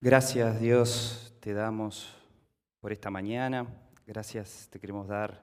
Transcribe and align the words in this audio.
Gracias 0.00 0.60
Dios 0.60 1.34
te 1.40 1.52
damos 1.52 2.14
por 2.78 2.92
esta 2.92 3.10
mañana. 3.10 3.66
Gracias 4.06 4.68
te 4.70 4.78
queremos 4.78 5.08
dar 5.08 5.42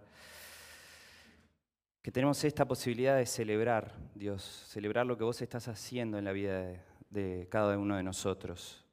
que 2.02 2.10
tenemos 2.10 2.42
esta 2.46 2.66
posibilidad 2.66 3.18
de 3.18 3.26
celebrar, 3.26 3.92
Dios, 4.14 4.44
celebrar 4.70 5.06
lo 5.06 5.18
que 5.18 5.26
vos 5.26 5.42
estás 5.42 5.68
haciendo 5.68 6.18
en 6.18 6.24
la 6.24 6.32
vida 6.32 6.72
de, 7.10 7.50
cada 7.52 7.78
uno 7.78 7.98
de 7.98 8.04
nosotros. 8.04 8.86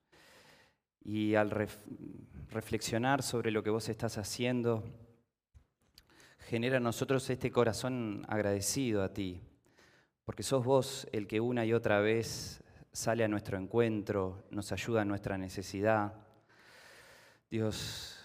Y 1.01 1.37
al 1.37 1.53
reflexionar 2.51 3.23
sobre 3.23 3.53
lo 3.53 3.63
que 3.63 3.71
vos 3.71 3.89
estás 3.89 4.19
haciendo, 4.19 4.83
genera 6.39 6.79
en 6.79 6.83
nosotros 6.83 7.31
este 7.31 7.53
corazón 7.53 8.25
agradecido 8.27 9.05
a 9.05 9.13
ti, 9.13 9.41
porque 10.25 10.43
sos 10.43 10.65
vos 10.65 11.07
el 11.13 11.29
que 11.29 11.41
una 11.41 11.65
y 11.65 11.73
otra 11.73 12.01
vez 12.01 12.62
sale 12.93 13.25
a 13.25 13.29
nuestro 13.29 13.59
encuentro, 13.59 14.45
nos 14.51 14.71
ayuda 14.73 15.03
en 15.03 15.09
nuestra 15.09 15.39
necesidad. 15.39 16.15
Dios, 17.51 18.19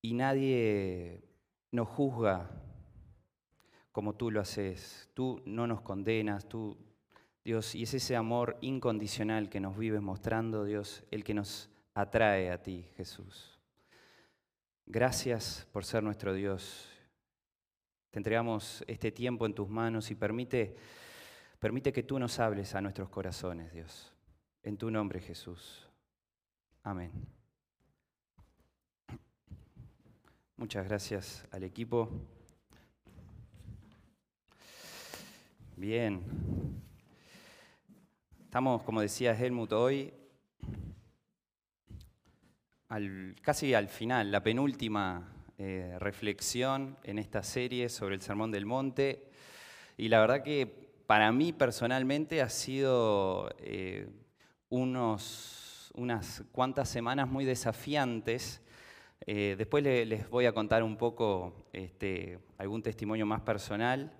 y 0.00 0.14
nadie 0.14 1.22
nos 1.72 1.88
juzga 1.88 2.50
como 3.92 4.14
tú 4.14 4.30
lo 4.30 4.40
haces. 4.40 5.10
Tú 5.12 5.42
no 5.44 5.66
nos 5.66 5.80
condenas, 5.80 6.48
tú, 6.48 6.76
Dios, 7.44 7.74
y 7.74 7.82
es 7.82 7.94
ese 7.94 8.14
amor 8.14 8.56
incondicional 8.60 9.48
que 9.48 9.58
nos 9.58 9.76
vives 9.76 10.00
mostrando, 10.00 10.64
Dios, 10.64 11.02
el 11.10 11.24
que 11.24 11.34
nos 11.34 11.68
atrae 11.94 12.52
a 12.52 12.62
ti, 12.62 12.86
Jesús. 12.96 13.58
Gracias 14.86 15.66
por 15.72 15.84
ser 15.84 16.02
nuestro 16.02 16.32
Dios. 16.32 16.88
Te 18.10 18.20
entregamos 18.20 18.84
este 18.86 19.10
tiempo 19.10 19.46
en 19.46 19.54
tus 19.54 19.68
manos 19.68 20.10
y 20.10 20.14
permite, 20.14 20.76
permite 21.58 21.92
que 21.92 22.02
tú 22.02 22.18
nos 22.18 22.38
hables 22.38 22.74
a 22.74 22.80
nuestros 22.80 23.08
corazones, 23.08 23.72
Dios. 23.72 24.12
En 24.62 24.76
tu 24.76 24.90
nombre, 24.90 25.20
Jesús. 25.20 25.88
Amén. 26.82 27.10
Muchas 30.56 30.86
gracias 30.86 31.46
al 31.50 31.64
equipo. 31.64 32.10
Bien. 35.76 36.22
Estamos, 38.44 38.82
como 38.82 39.00
decía 39.00 39.38
Helmut, 39.38 39.72
hoy 39.72 40.12
casi 43.42 43.74
al 43.74 43.88
final, 43.88 44.30
la 44.32 44.42
penúltima 44.42 45.30
eh, 45.58 45.96
reflexión 45.98 46.96
en 47.04 47.18
esta 47.18 47.42
serie 47.42 47.88
sobre 47.88 48.14
el 48.14 48.22
Sermón 48.22 48.50
del 48.50 48.64
Monte. 48.64 49.30
Y 49.96 50.08
la 50.08 50.20
verdad 50.20 50.42
que 50.42 50.87
para 51.08 51.32
mí 51.32 51.54
personalmente 51.54 52.42
ha 52.42 52.50
sido 52.50 53.48
eh, 53.60 54.10
unos, 54.68 55.90
unas 55.94 56.44
cuantas 56.52 56.90
semanas 56.90 57.30
muy 57.30 57.46
desafiantes. 57.46 58.60
Eh, 59.26 59.54
después 59.56 59.82
les 59.82 60.28
voy 60.28 60.44
a 60.44 60.52
contar 60.52 60.82
un 60.82 60.98
poco 60.98 61.70
este, 61.72 62.38
algún 62.58 62.82
testimonio 62.82 63.24
más 63.24 63.40
personal. 63.40 64.12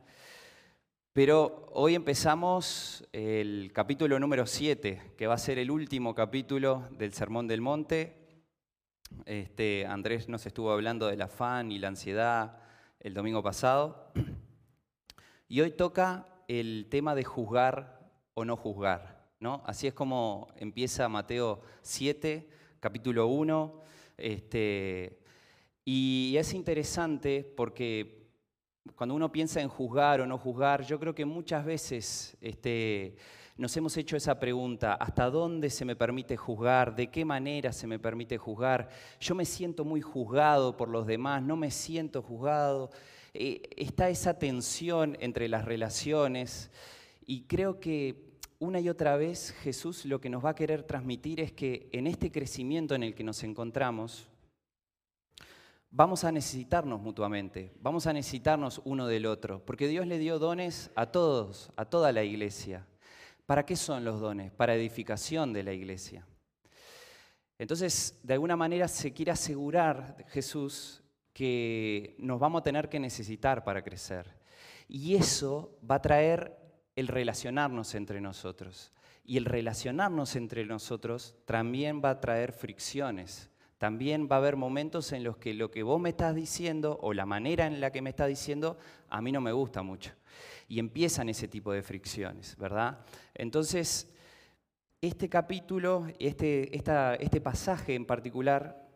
Pero 1.12 1.68
hoy 1.74 1.94
empezamos 1.94 3.06
el 3.12 3.70
capítulo 3.74 4.18
número 4.18 4.46
7, 4.46 5.12
que 5.14 5.26
va 5.26 5.34
a 5.34 5.38
ser 5.38 5.58
el 5.58 5.70
último 5.70 6.14
capítulo 6.14 6.88
del 6.92 7.12
Sermón 7.12 7.46
del 7.46 7.60
Monte. 7.60 8.16
Este, 9.26 9.84
Andrés 9.84 10.26
nos 10.30 10.46
estuvo 10.46 10.72
hablando 10.72 11.06
del 11.08 11.20
afán 11.20 11.70
y 11.70 11.78
la 11.78 11.88
ansiedad 11.88 12.62
el 12.98 13.12
domingo 13.12 13.42
pasado. 13.42 14.10
Y 15.50 15.60
hoy 15.60 15.72
toca 15.72 16.26
el 16.48 16.88
tema 16.90 17.14
de 17.14 17.24
juzgar 17.24 18.10
o 18.34 18.44
no 18.44 18.56
juzgar. 18.56 19.18
¿no? 19.38 19.62
Así 19.66 19.86
es 19.86 19.94
como 19.94 20.48
empieza 20.56 21.08
Mateo 21.08 21.60
7, 21.82 22.48
capítulo 22.80 23.28
1. 23.28 23.80
Este, 24.16 25.20
y 25.84 26.34
es 26.36 26.54
interesante 26.54 27.44
porque 27.56 28.26
cuando 28.96 29.14
uno 29.14 29.30
piensa 29.30 29.60
en 29.60 29.68
juzgar 29.68 30.20
o 30.20 30.26
no 30.26 30.38
juzgar, 30.38 30.82
yo 30.82 30.98
creo 30.98 31.14
que 31.14 31.24
muchas 31.24 31.64
veces 31.64 32.36
este, 32.40 33.16
nos 33.56 33.76
hemos 33.76 33.96
hecho 33.96 34.16
esa 34.16 34.40
pregunta, 34.40 34.94
¿hasta 34.94 35.30
dónde 35.30 35.70
se 35.70 35.84
me 35.84 35.96
permite 35.96 36.36
juzgar? 36.36 36.96
¿De 36.96 37.10
qué 37.10 37.24
manera 37.24 37.72
se 37.72 37.86
me 37.86 37.98
permite 37.98 38.38
juzgar? 38.38 38.88
Yo 39.20 39.34
me 39.34 39.44
siento 39.44 39.84
muy 39.84 40.00
juzgado 40.00 40.76
por 40.76 40.88
los 40.88 41.06
demás, 41.06 41.42
no 41.42 41.56
me 41.56 41.70
siento 41.70 42.22
juzgado. 42.22 42.90
Eh, 43.40 43.70
está 43.76 44.08
esa 44.08 44.36
tensión 44.36 45.16
entre 45.20 45.46
las 45.46 45.64
relaciones 45.64 46.72
y 47.24 47.42
creo 47.42 47.78
que 47.78 48.36
una 48.58 48.80
y 48.80 48.88
otra 48.88 49.16
vez 49.16 49.52
Jesús 49.62 50.04
lo 50.06 50.20
que 50.20 50.28
nos 50.28 50.44
va 50.44 50.50
a 50.50 50.54
querer 50.56 50.82
transmitir 50.82 51.38
es 51.40 51.52
que 51.52 51.88
en 51.92 52.08
este 52.08 52.32
crecimiento 52.32 52.96
en 52.96 53.04
el 53.04 53.14
que 53.14 53.22
nos 53.22 53.44
encontramos, 53.44 54.26
vamos 55.88 56.24
a 56.24 56.32
necesitarnos 56.32 57.00
mutuamente, 57.00 57.72
vamos 57.80 58.08
a 58.08 58.12
necesitarnos 58.12 58.82
uno 58.84 59.06
del 59.06 59.24
otro, 59.24 59.64
porque 59.64 59.86
Dios 59.86 60.08
le 60.08 60.18
dio 60.18 60.40
dones 60.40 60.90
a 60.96 61.06
todos, 61.06 61.70
a 61.76 61.84
toda 61.84 62.10
la 62.10 62.24
iglesia. 62.24 62.88
¿Para 63.46 63.64
qué 63.64 63.76
son 63.76 64.04
los 64.04 64.18
dones? 64.18 64.50
Para 64.50 64.74
edificación 64.74 65.52
de 65.52 65.62
la 65.62 65.72
iglesia. 65.72 66.26
Entonces, 67.56 68.18
de 68.24 68.34
alguna 68.34 68.56
manera 68.56 68.88
se 68.88 69.12
quiere 69.12 69.30
asegurar 69.30 70.24
Jesús 70.30 71.04
que 71.38 72.16
nos 72.18 72.40
vamos 72.40 72.62
a 72.62 72.64
tener 72.64 72.88
que 72.88 72.98
necesitar 72.98 73.62
para 73.62 73.80
crecer. 73.80 74.26
Y 74.88 75.14
eso 75.14 75.78
va 75.88 75.94
a 75.94 76.02
traer 76.02 76.58
el 76.96 77.06
relacionarnos 77.06 77.94
entre 77.94 78.20
nosotros. 78.20 78.90
Y 79.24 79.36
el 79.36 79.44
relacionarnos 79.44 80.34
entre 80.34 80.66
nosotros 80.66 81.36
también 81.44 82.02
va 82.04 82.10
a 82.10 82.20
traer 82.20 82.50
fricciones. 82.50 83.50
También 83.78 84.26
va 84.28 84.34
a 84.34 84.38
haber 84.40 84.56
momentos 84.56 85.12
en 85.12 85.22
los 85.22 85.36
que 85.36 85.54
lo 85.54 85.70
que 85.70 85.84
vos 85.84 86.00
me 86.00 86.08
estás 86.08 86.34
diciendo 86.34 86.98
o 87.02 87.12
la 87.12 87.24
manera 87.24 87.68
en 87.68 87.80
la 87.80 87.92
que 87.92 88.02
me 88.02 88.10
estás 88.10 88.26
diciendo 88.26 88.76
a 89.08 89.22
mí 89.22 89.30
no 89.30 89.40
me 89.40 89.52
gusta 89.52 89.84
mucho 89.84 90.10
y 90.66 90.80
empiezan 90.80 91.28
ese 91.28 91.46
tipo 91.46 91.70
de 91.72 91.82
fricciones, 91.82 92.56
¿verdad? 92.56 92.98
Entonces, 93.32 94.12
este 95.00 95.28
capítulo, 95.28 96.08
este, 96.18 96.76
este 96.76 97.40
pasaje 97.40 97.94
en 97.94 98.06
particular, 98.06 98.88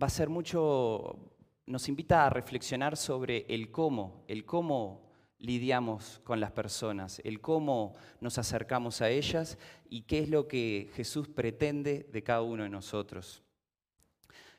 va 0.00 0.08
a 0.08 0.10
ser 0.10 0.28
mucho, 0.28 1.35
nos 1.66 1.88
invita 1.88 2.24
a 2.24 2.30
reflexionar 2.30 2.96
sobre 2.96 3.44
el 3.48 3.70
cómo, 3.70 4.24
el 4.28 4.44
cómo 4.44 5.06
lidiamos 5.38 6.20
con 6.24 6.40
las 6.40 6.52
personas, 6.52 7.20
el 7.24 7.40
cómo 7.40 7.94
nos 8.20 8.38
acercamos 8.38 9.02
a 9.02 9.10
ellas 9.10 9.58
y 9.88 10.02
qué 10.02 10.20
es 10.20 10.30
lo 10.30 10.48
que 10.48 10.90
Jesús 10.94 11.28
pretende 11.28 12.08
de 12.10 12.22
cada 12.22 12.42
uno 12.42 12.62
de 12.62 12.68
nosotros. 12.68 13.42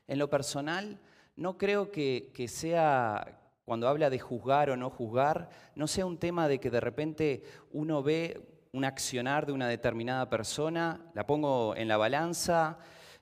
En 0.06 0.20
lo 0.20 0.30
personal, 0.30 1.00
no 1.36 1.58
creo 1.58 1.92
que, 1.92 2.32
sea 2.48 3.42
cuando 3.66 3.88
habla 3.88 4.10
de 4.10 4.20
juzgar 4.20 4.70
o 4.70 4.78
no 4.78 4.90
juzgar, 4.90 5.50
no 5.76 5.88
sea 5.88 6.06
un 6.06 6.18
tema 6.18 6.48
de 6.48 6.60
que 6.60 6.70
de 6.70 6.80
repente 6.80 7.44
uno 7.72 8.04
ve 8.04 8.42
un 8.72 8.86
accionar 8.86 9.46
de 9.46 9.54
una 9.54 9.68
determinada 9.68 10.30
persona, 10.30 11.02
la 11.14 11.26
pongo 11.26 11.76
en 11.76 11.88
la 11.88 11.98
balanza, 11.98 12.78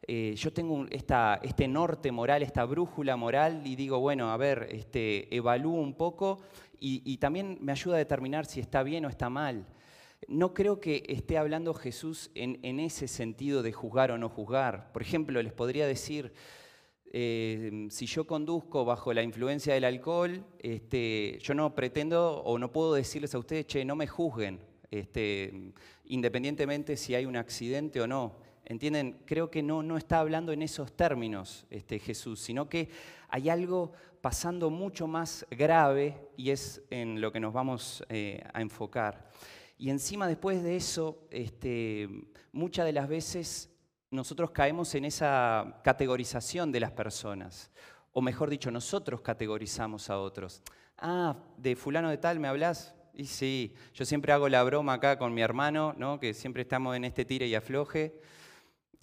eh, 0.07 0.35
yo 0.35 0.53
tengo 0.53 0.85
esta, 0.91 1.39
este 1.41 1.67
norte 1.67 2.11
moral, 2.11 2.43
esta 2.43 2.63
brújula 2.65 3.15
moral 3.15 3.65
y 3.65 3.75
digo, 3.75 3.99
bueno, 3.99 4.31
a 4.31 4.37
ver, 4.37 4.67
este, 4.71 5.35
evalúo 5.35 5.79
un 5.79 5.95
poco 5.95 6.41
y, 6.79 7.17
también 7.17 7.57
me 7.61 7.71
ayuda 7.71 7.95
a 7.95 7.97
determinar 7.97 8.45
si 8.45 8.59
está 8.59 8.83
bien 8.83 9.05
o 9.05 9.09
está 9.09 9.29
mal. 9.29 9.65
No 10.27 10.53
creo 10.53 10.79
que 10.79 11.03
esté 11.07 11.39
hablando 11.39 11.73
Jesús 11.73 12.29
en, 12.35 12.79
ese 12.79 13.07
sentido 13.07 13.63
de 13.63 13.71
juzgar 13.71 14.11
o 14.11 14.19
no 14.19 14.29
juzgar. 14.29 14.91
Por 14.91 15.01
ejemplo, 15.01 15.41
les 15.41 15.53
podría 15.53 15.87
decir, 15.87 16.33
eh, 17.11 17.87
si 17.89 18.05
yo 18.05 18.27
conduzco 18.27 18.85
bajo 18.85 19.13
la 19.13 19.23
influencia 19.23 19.73
del 19.73 19.85
alcohol, 19.85 20.45
este, 20.59 21.39
yo 21.41 21.55
no 21.55 21.73
pretendo 21.73 22.43
o 22.43 22.59
no 22.59 22.71
puedo 22.71 22.93
decirles 22.93 23.33
a 23.33 23.39
ustedes, 23.39 23.65
che, 23.65 23.83
no 23.83 23.95
me 23.95 24.05
juzguen, 24.05 24.59
este, 24.91 25.73
independientemente 26.05 26.97
si 26.97 27.15
hay 27.15 27.25
un 27.25 27.37
accidente 27.37 27.99
o 28.01 28.05
no. 28.05 28.44
¿Entienden? 28.65 29.21
Creo 29.25 29.51
que 29.51 29.61
no, 29.61 29.83
no 29.83 29.95
está 29.95 30.19
hablando 30.19 30.51
en 30.51 30.63
esos 30.63 30.91
términos 30.95 31.67
este, 31.69 31.99
Jesús, 31.99 32.39
sino 32.39 32.67
que 32.67 32.89
hay 33.29 33.49
algo 33.49 33.91
pasando 34.21 34.71
mucho 34.71 35.05
más 35.05 35.45
grave 35.51 36.29
y 36.35 36.49
es 36.49 36.81
en 36.89 37.21
lo 37.21 37.31
que 37.31 37.39
nos 37.39 37.53
vamos 37.53 38.03
eh, 38.09 38.43
a 38.53 38.61
enfocar. 38.61 39.29
Y 39.77 39.91
encima 39.91 40.27
después 40.27 40.63
de 40.63 40.77
eso, 40.77 41.27
este, 41.29 42.09
muchas 42.51 42.85
de 42.85 42.93
las 42.93 43.07
veces 43.07 43.69
nosotros 44.09 44.49
caemos 44.49 44.95
en 44.95 45.05
esa 45.05 45.79
categorización 45.83 46.71
de 46.71 46.79
las 46.79 46.91
personas. 46.91 47.69
O 48.13 48.21
mejor 48.21 48.49
dicho, 48.49 48.71
nosotros 48.71 49.21
categorizamos 49.21 50.09
a 50.09 50.17
otros. 50.17 50.63
Ah, 50.97 51.37
de 51.57 51.75
fulano 51.75 52.09
de 52.09 52.17
tal 52.17 52.39
me 52.39 52.47
hablas. 52.47 52.95
Y 53.13 53.25
sí, 53.25 53.75
yo 53.93 54.05
siempre 54.05 54.33
hago 54.33 54.49
la 54.49 54.63
broma 54.63 54.93
acá 54.93 55.19
con 55.19 55.33
mi 55.33 55.41
hermano, 55.41 55.93
¿no? 55.97 56.19
que 56.19 56.33
siempre 56.33 56.63
estamos 56.63 56.95
en 56.95 57.05
este 57.05 57.25
tire 57.25 57.45
y 57.45 57.55
afloje. 57.55 58.19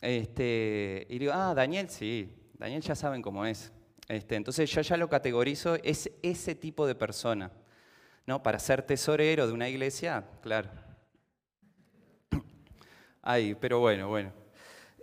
Este, 0.02 1.06
y 1.08 1.18
digo, 1.18 1.32
ah, 1.34 1.54
Daniel, 1.54 1.88
sí, 1.88 2.28
Daniel 2.58 2.82
ya 2.82 2.94
saben 2.94 3.22
cómo 3.22 3.46
es. 3.46 3.72
Este, 4.08 4.34
entonces 4.34 4.70
yo 4.70 4.82
ya 4.82 4.96
lo 4.98 5.08
categorizo, 5.08 5.76
es 5.76 6.10
ese 6.22 6.54
tipo 6.54 6.86
de 6.86 6.94
persona. 6.94 7.50
¿no? 8.26 8.42
Para 8.42 8.58
ser 8.58 8.82
tesorero 8.82 9.46
de 9.46 9.52
una 9.52 9.68
iglesia, 9.68 10.24
claro. 10.42 10.70
Ay, 13.22 13.54
pero 13.54 13.80
bueno, 13.80 14.08
bueno. 14.08 14.32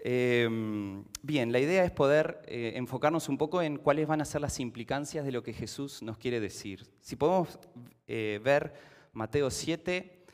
Em, 0.01 1.03
bien, 1.21 1.51
la 1.51 1.59
idea 1.59 1.83
es 1.83 1.91
poder 1.91 2.41
eh, 2.47 2.73
enfocarnos 2.75 3.27
un 3.27 3.37
poco 3.37 3.61
en 3.61 3.77
cuáles 3.77 4.07
van 4.07 4.21
a 4.21 4.25
ser 4.25 4.41
las 4.41 4.59
implicancias 4.59 5.25
de 5.25 5.31
lo 5.31 5.43
que 5.43 5.53
Jesús 5.53 6.01
nos 6.01 6.17
quiere 6.17 6.39
decir. 6.39 6.85
Si 7.01 7.15
podemos 7.15 7.59
eh, 8.07 8.39
ver 8.43 8.73
Mateo 9.11 9.49
7, 9.49 10.25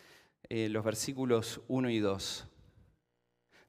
eh, 0.49 0.69
los 0.69 0.83
versículos 0.83 1.61
1 1.67 1.89
y 1.89 1.99
2. 1.99 2.47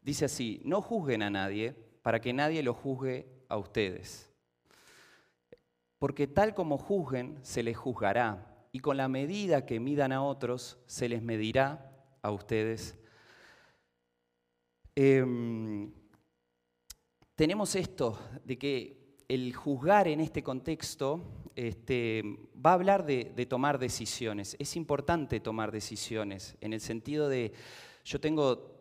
Dice 0.06 0.24
así, 0.24 0.62
no 0.64 0.80
juzguen 0.80 1.22
a 1.22 1.28
nadie 1.28 1.74
para 2.00 2.18
que 2.18 2.32
nadie 2.32 2.62
lo 2.62 2.72
juzgue 2.72 3.26
a 3.50 3.58
ustedes. 3.58 4.32
Porque 5.98 6.26
tal 6.26 6.54
como 6.54 6.78
juzguen, 6.78 7.38
se 7.42 7.62
les 7.62 7.76
juzgará, 7.76 8.54
y 8.72 8.78
con 8.80 8.96
la 8.96 9.08
medida 9.08 9.66
que 9.66 9.80
midan 9.80 10.12
a 10.12 10.22
otros, 10.22 10.78
se 10.86 11.10
les 11.10 11.20
medirá 11.20 11.92
a 12.22 12.30
ustedes 12.30 12.96
Em, 14.98 15.92
tenemos 17.34 17.76
esto 17.76 18.18
de 18.46 18.56
que 18.56 19.18
el 19.28 19.54
juzgar 19.54 20.08
en 20.08 20.20
este 20.20 20.42
contexto 20.42 21.20
este, 21.54 22.22
va 22.64 22.70
a 22.70 22.74
hablar 22.74 23.04
de, 23.04 23.46
tomar 23.46 23.78
decisiones. 23.78 24.56
Es 24.58 24.74
importante 24.74 25.38
tomar 25.40 25.70
decisiones 25.70 26.56
en 26.62 26.72
el 26.72 26.80
sentido 26.80 27.28
de, 27.28 27.52
yo 28.06 28.20
tengo 28.22 28.75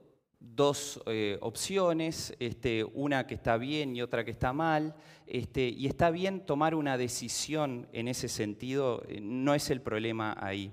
dos 0.54 1.02
eh, 1.06 1.38
opciones, 1.42 2.36
este, 2.40 2.84
una 2.84 3.28
que 3.28 3.36
está 3.36 3.58
bien 3.58 3.96
y 3.96 4.02
otra 4.02 4.24
que 4.24 4.32
está 4.32 4.54
mal, 4.54 4.96
este, 5.28 5.68
y 5.68 5.88
está 5.88 6.12
bien 6.12 6.46
tomar 6.46 6.76
una 6.76 6.98
decisión 6.98 7.88
en 7.94 8.08
ese 8.08 8.28
sentido, 8.28 9.04
eh, 9.08 9.20
no 9.22 9.56
es 9.56 9.70
el 9.70 9.82
problema 9.82 10.38
ahí. 10.40 10.72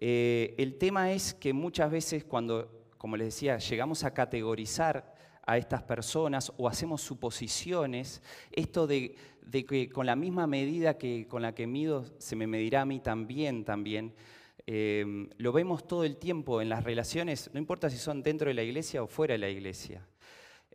Eh, 0.00 0.54
el 0.58 0.76
tema 0.76 1.12
es 1.12 1.34
que 1.34 1.52
muchas 1.52 1.90
veces 1.90 2.24
cuando 2.24 2.76
como 3.06 3.16
les 3.16 3.28
decía, 3.28 3.58
llegamos 3.58 4.04
a 4.04 4.12
categorizar 4.12 5.14
a 5.46 5.58
estas 5.58 5.82
personas 5.82 6.52
o 6.56 6.68
hacemos 6.68 7.02
suposiciones, 7.02 8.20
esto 8.50 8.86
de, 8.86 9.14
que 9.68 9.88
con 9.90 10.06
la 10.06 10.16
misma 10.16 10.48
medida 10.48 10.98
que 10.98 11.28
con 11.28 11.42
la 11.42 11.54
que 11.54 11.68
mido 11.68 12.04
se 12.18 12.34
me 12.34 12.48
medirá 12.48 12.80
a 12.80 12.84
mí 12.84 12.98
también, 12.98 13.64
también, 13.64 14.12
em, 14.66 15.28
lo 15.38 15.52
vemos 15.52 15.86
todo 15.86 16.04
el 16.04 16.16
tiempo 16.16 16.60
en 16.60 16.68
las 16.68 16.84
relaciones, 16.84 17.50
no 17.52 17.58
importa 17.58 17.88
si 17.88 17.96
son 17.96 18.22
dentro 18.22 18.48
de 18.48 18.54
la 18.54 18.62
iglesia 18.62 19.02
o 19.02 19.06
fuera 19.06 19.32
de 19.32 19.38
la 19.38 19.48
iglesia. 19.48 20.06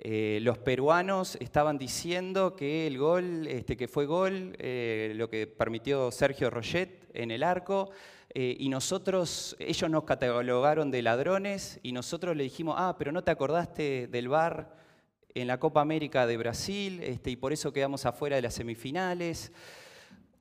Eh, 0.03 0.39
los 0.41 0.57
peruanos 0.57 1.37
estaban 1.39 1.77
diciendo 1.77 2.55
que 2.55 2.87
el 2.87 2.97
gol, 2.97 3.45
este, 3.47 3.77
que 3.77 3.87
fue 3.87 4.07
gol, 4.07 4.55
eh, 4.57 5.13
lo 5.15 5.29
que 5.29 5.45
permitió 5.45 6.11
Sergio 6.11 6.49
Roget 6.49 7.07
en 7.13 7.29
el 7.29 7.43
arco, 7.43 7.91
eh, 8.33 8.55
y 8.57 8.69
nosotros, 8.69 9.55
ellos 9.59 9.91
nos 9.91 10.05
catalogaron 10.05 10.89
de 10.89 11.01
ladrones 11.01 11.79
y 11.83 11.91
nosotros 11.91 12.35
le 12.35 12.43
dijimos, 12.43 12.75
ah, 12.77 12.95
pero 12.97 13.11
no 13.11 13.23
te 13.23 13.29
acordaste 13.29 14.07
del 14.07 14.29
bar 14.29 14.75
en 15.35 15.47
la 15.47 15.59
Copa 15.59 15.81
América 15.81 16.25
de 16.25 16.37
Brasil 16.37 17.01
este, 17.03 17.29
y 17.29 17.35
por 17.35 17.53
eso 17.53 17.71
quedamos 17.71 18.05
afuera 18.05 18.37
de 18.37 18.41
las 18.41 18.53
semifinales. 18.53 19.51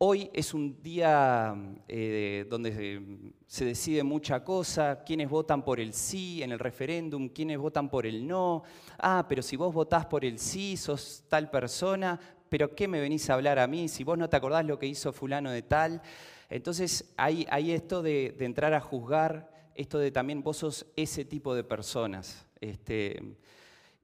Hoy 0.03 0.31
es 0.33 0.55
un 0.55 0.83
día 0.83 1.55
eh, 1.87 2.47
donde 2.49 3.35
se 3.47 3.67
decide 3.67 4.03
mucha 4.03 4.43
cosa, 4.43 5.05
quiénes 5.05 5.29
votan 5.29 5.63
por 5.63 5.79
el 5.79 5.93
sí 5.93 6.43
en 6.43 6.53
el 6.53 6.59
referéndum, 6.59 7.29
quiénes 7.29 7.59
votan 7.59 7.91
por 7.91 8.07
el 8.07 8.27
no. 8.27 8.63
Ah, 8.97 9.27
pero 9.29 9.43
si 9.43 9.57
vos 9.57 9.75
votás 9.75 10.07
por 10.07 10.25
el 10.25 10.39
sí, 10.39 10.79
sos 10.79 11.25
tal 11.29 11.51
persona, 11.51 12.19
pero 12.49 12.75
¿qué 12.75 12.89
me 12.89 12.99
venís 12.99 13.29
a 13.29 13.35
hablar 13.35 13.59
a 13.59 13.67
mí 13.67 13.89
si 13.89 14.03
vos 14.03 14.17
no 14.17 14.31
te 14.31 14.39
acordás 14.39 14.65
lo 14.65 14.79
que 14.79 14.87
hizo 14.87 15.13
fulano 15.13 15.51
de 15.51 15.61
tal? 15.61 16.01
Entonces 16.49 17.13
hay, 17.19 17.47
esto 17.71 18.01
de, 18.01 18.35
entrar 18.41 18.73
a 18.73 18.81
juzgar, 18.81 19.53
esto 19.75 19.99
de 19.99 20.11
también 20.11 20.43
vos 20.43 20.57
sos 20.57 20.87
ese 20.97 21.27
tipo 21.27 21.55
de 21.55 21.63
personas. 21.63 22.47
Este, 22.59 23.23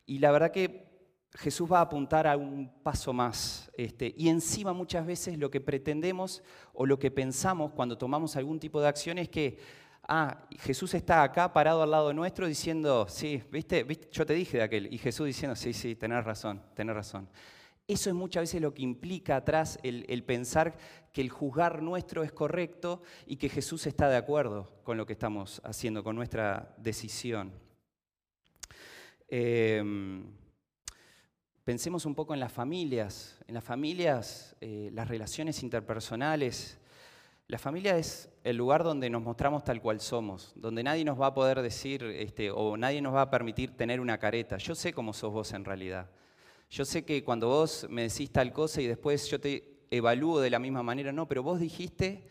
y 0.04 0.18
la 0.18 0.30
verdad 0.30 0.50
que 0.50 0.85
Jesús 1.34 1.70
va 1.70 1.78
a 1.78 1.82
apuntar 1.82 2.26
a 2.26 2.36
un 2.36 2.70
paso 2.82 3.12
más. 3.12 3.70
Este, 3.76 4.14
y 4.16 4.28
encima 4.28 4.72
muchas 4.72 5.06
veces 5.06 5.38
lo 5.38 5.50
que 5.50 5.60
pretendemos 5.60 6.42
o 6.72 6.86
lo 6.86 6.98
que 6.98 7.10
pensamos 7.10 7.72
cuando 7.72 7.98
tomamos 7.98 8.36
algún 8.36 8.58
tipo 8.58 8.80
de 8.80 8.88
acción 8.88 9.18
es 9.18 9.28
que, 9.28 9.58
ah, 10.08 10.46
Jesús 10.58 10.94
está 10.94 11.22
acá 11.22 11.52
parado 11.52 11.82
al 11.82 11.90
lado 11.90 12.12
nuestro 12.12 12.46
diciendo, 12.46 13.06
sí, 13.08 13.42
¿viste? 13.50 13.82
¿viste? 13.84 14.08
Yo 14.10 14.24
te 14.24 14.34
dije 14.34 14.58
de 14.58 14.62
aquel. 14.62 14.92
Y 14.92 14.98
Jesús 14.98 15.26
diciendo, 15.26 15.56
sí, 15.56 15.72
sí, 15.72 15.94
tenés 15.94 16.24
razón, 16.24 16.62
tenés 16.74 16.94
razón. 16.94 17.28
Eso 17.88 18.10
es 18.10 18.16
muchas 18.16 18.42
veces 18.42 18.60
lo 18.60 18.74
que 18.74 18.82
implica 18.82 19.36
atrás 19.36 19.78
el, 19.84 20.24
pensar 20.24 20.76
que 21.12 21.20
el 21.20 21.30
juzgar 21.30 21.82
nuestro 21.82 22.24
es 22.24 22.32
correcto 22.32 23.02
y 23.26 23.36
que 23.36 23.48
Jesús 23.48 23.86
está 23.86 24.08
de 24.08 24.16
acuerdo 24.16 24.72
con 24.82 24.96
lo 24.96 25.06
que 25.06 25.12
estamos 25.12 25.62
haciendo, 25.64 26.02
con 26.02 26.16
nuestra 26.16 26.74
decisión. 26.78 27.52
Em, 29.28 30.32
pensemos 31.66 32.06
un 32.06 32.14
poco 32.14 32.32
en 32.32 32.38
las 32.38 32.52
familias. 32.52 33.36
En 33.48 33.54
las 33.54 33.64
familias, 33.64 34.54
eh, 34.60 34.88
las 34.92 35.08
relaciones 35.08 35.64
interpersonales. 35.64 36.78
La 37.48 37.58
familia 37.58 37.98
es 37.98 38.28
el 38.44 38.56
lugar 38.56 38.84
donde 38.84 39.10
nos 39.10 39.20
mostramos 39.20 39.64
tal 39.64 39.82
cual 39.82 40.00
somos, 40.00 40.52
donde 40.54 40.84
nadie 40.84 41.04
nos 41.04 41.20
va 41.20 41.26
a 41.26 41.34
poder 41.34 41.60
decir 41.62 42.04
este, 42.04 42.52
o 42.52 42.76
nadie 42.76 43.02
nos 43.02 43.12
va 43.12 43.22
a 43.22 43.30
permitir 43.30 43.76
tener 43.76 44.00
una 44.00 44.16
careta. 44.16 44.58
Yo 44.58 44.76
sé 44.76 44.92
cómo 44.92 45.12
sos 45.12 45.32
vos 45.32 45.52
en 45.54 45.64
realidad. 45.64 46.08
Yo 46.70 46.84
sé 46.84 47.04
que 47.04 47.24
cuando 47.24 47.48
vos 47.48 47.84
me 47.90 48.02
decís 48.02 48.30
tal 48.30 48.52
cosa 48.52 48.80
y 48.80 48.86
después 48.86 49.28
yo 49.28 49.40
te 49.40 49.86
evalúo 49.90 50.38
de 50.38 50.50
la 50.50 50.60
misma 50.60 50.84
manera, 50.84 51.10
no, 51.10 51.26
pero 51.26 51.42
vos 51.42 51.58
dijiste 51.58 52.28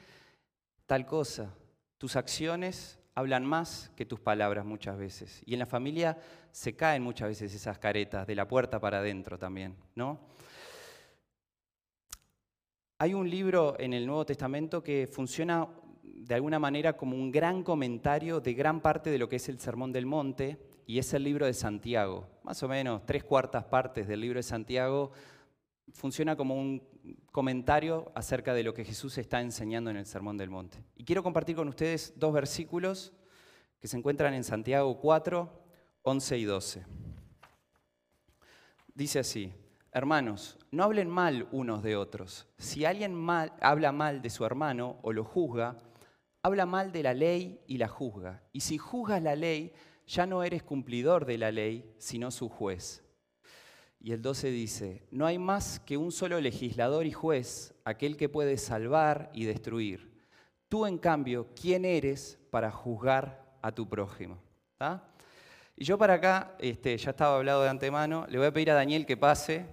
tal 0.85 1.05
cosa. 1.05 1.53
Tus 1.97 2.15
acciones 2.15 2.99
hablan 3.15 3.45
más 3.45 3.91
que 3.97 4.05
tus 4.05 4.21
palabras 4.21 4.63
muchas 4.63 4.97
veces. 4.97 5.41
Y 5.45 5.53
en 5.53 5.59
la 5.59 5.65
familia 5.65 6.17
se 6.55 6.73
caen 6.73 7.03
muchas 7.03 7.27
veces 7.27 7.53
esas 7.53 7.77
caretas, 7.79 8.25
de 8.25 8.33
la 8.33 8.47
puerta 8.47 8.79
para 8.79 8.99
adentro 8.99 9.37
también, 9.37 9.75
¿no? 9.93 10.21
Hay 12.97 13.13
un 13.13 13.29
libro 13.29 13.75
en 13.77 13.91
el 13.91 14.07
Nuevo 14.07 14.25
Testamento 14.25 14.81
que 14.81 15.05
funciona 15.05 15.67
de 16.01 16.33
alguna 16.33 16.57
manera 16.57 16.95
como 16.95 17.17
un 17.17 17.29
gran 17.29 17.61
comentario 17.61 18.39
de 18.39 18.53
gran 18.53 18.79
parte 18.79 19.09
de 19.09 19.17
lo 19.17 19.27
que 19.27 19.35
es 19.35 19.49
el 19.49 19.59
Sermón 19.59 19.91
del 19.91 20.05
Monte, 20.05 20.57
y 20.87 20.97
es 20.97 21.13
el 21.13 21.25
libro 21.25 21.45
de 21.45 21.53
Santiago. 21.53 22.29
Más 22.43 22.63
o 22.63 22.69
menos 22.69 23.05
tres 23.05 23.25
cuartas 23.25 23.65
partes 23.65 24.07
del 24.07 24.21
libro 24.21 24.39
de 24.39 24.43
Santiago 24.43 25.11
funciona 25.91 26.37
como 26.37 26.55
un 26.55 26.81
comentario 27.33 28.13
acerca 28.15 28.53
de 28.53 28.63
lo 28.63 28.73
que 28.73 28.85
Jesús 28.85 29.17
está 29.17 29.41
enseñando 29.41 29.89
en 29.89 29.97
el 29.97 30.05
Sermón 30.05 30.37
del 30.37 30.51
Monte. 30.51 30.77
Y 30.95 31.03
quiero 31.03 31.21
compartir 31.21 31.57
con 31.57 31.67
ustedes 31.67 32.13
dos 32.15 32.31
versículos 32.31 33.11
que 33.77 33.89
se 33.89 33.97
encuentran 33.97 34.33
en 34.33 34.45
Santiago 34.45 34.97
4, 35.01 35.64
11 36.07 36.37
y 36.37 36.43
12. 36.45 36.85
Dice 38.93 39.17
así, 39.17 39.51
hermanos, 39.91 40.59
no 40.69 40.83
hablen 40.83 41.09
mal 41.09 41.47
unos 41.51 41.81
de 41.81 41.95
otros. 41.95 42.47
Si 42.59 42.85
alguien 42.85 43.15
mal, 43.15 43.53
habla 43.59 43.91
mal 43.91 44.21
de 44.21 44.29
su 44.29 44.45
hermano 44.45 44.99
o 45.01 45.11
lo 45.11 45.23
juzga, 45.23 45.77
habla 46.43 46.67
mal 46.67 46.91
de 46.91 47.01
la 47.01 47.15
ley 47.15 47.59
y 47.65 47.79
la 47.79 47.87
juzga. 47.87 48.43
Y 48.53 48.59
si 48.59 48.77
juzgas 48.77 49.19
la 49.23 49.35
ley, 49.35 49.73
ya 50.05 50.27
no 50.27 50.43
eres 50.43 50.61
cumplidor 50.61 51.25
de 51.25 51.39
la 51.39 51.51
ley, 51.51 51.91
sino 51.97 52.29
su 52.29 52.49
juez. 52.49 53.03
Y 53.99 54.11
el 54.11 54.21
12 54.21 54.51
dice, 54.51 55.07
no 55.09 55.25
hay 55.25 55.39
más 55.39 55.79
que 55.79 55.97
un 55.97 56.11
solo 56.11 56.39
legislador 56.39 57.07
y 57.07 57.13
juez, 57.13 57.73
aquel 57.83 58.15
que 58.15 58.29
puede 58.29 58.57
salvar 58.57 59.31
y 59.33 59.45
destruir. 59.45 60.21
Tú, 60.69 60.85
en 60.85 60.99
cambio, 60.99 61.47
¿quién 61.59 61.83
eres 61.83 62.37
para 62.51 62.69
juzgar 62.69 63.57
a 63.63 63.71
tu 63.71 63.89
prójimo? 63.89 64.37
Y 65.77 65.83
yo 65.83 65.97
para 65.97 66.13
acá, 66.13 66.55
este, 66.59 66.97
ya 66.97 67.09
estaba 67.09 67.35
hablado 67.35 67.63
de 67.63 67.69
antemano, 67.69 68.25
le 68.29 68.37
voy 68.37 68.47
a 68.47 68.51
pedir 68.53 68.71
a 68.71 68.75
Daniel 68.75 69.05
que 69.05 69.17
pase. 69.17 69.65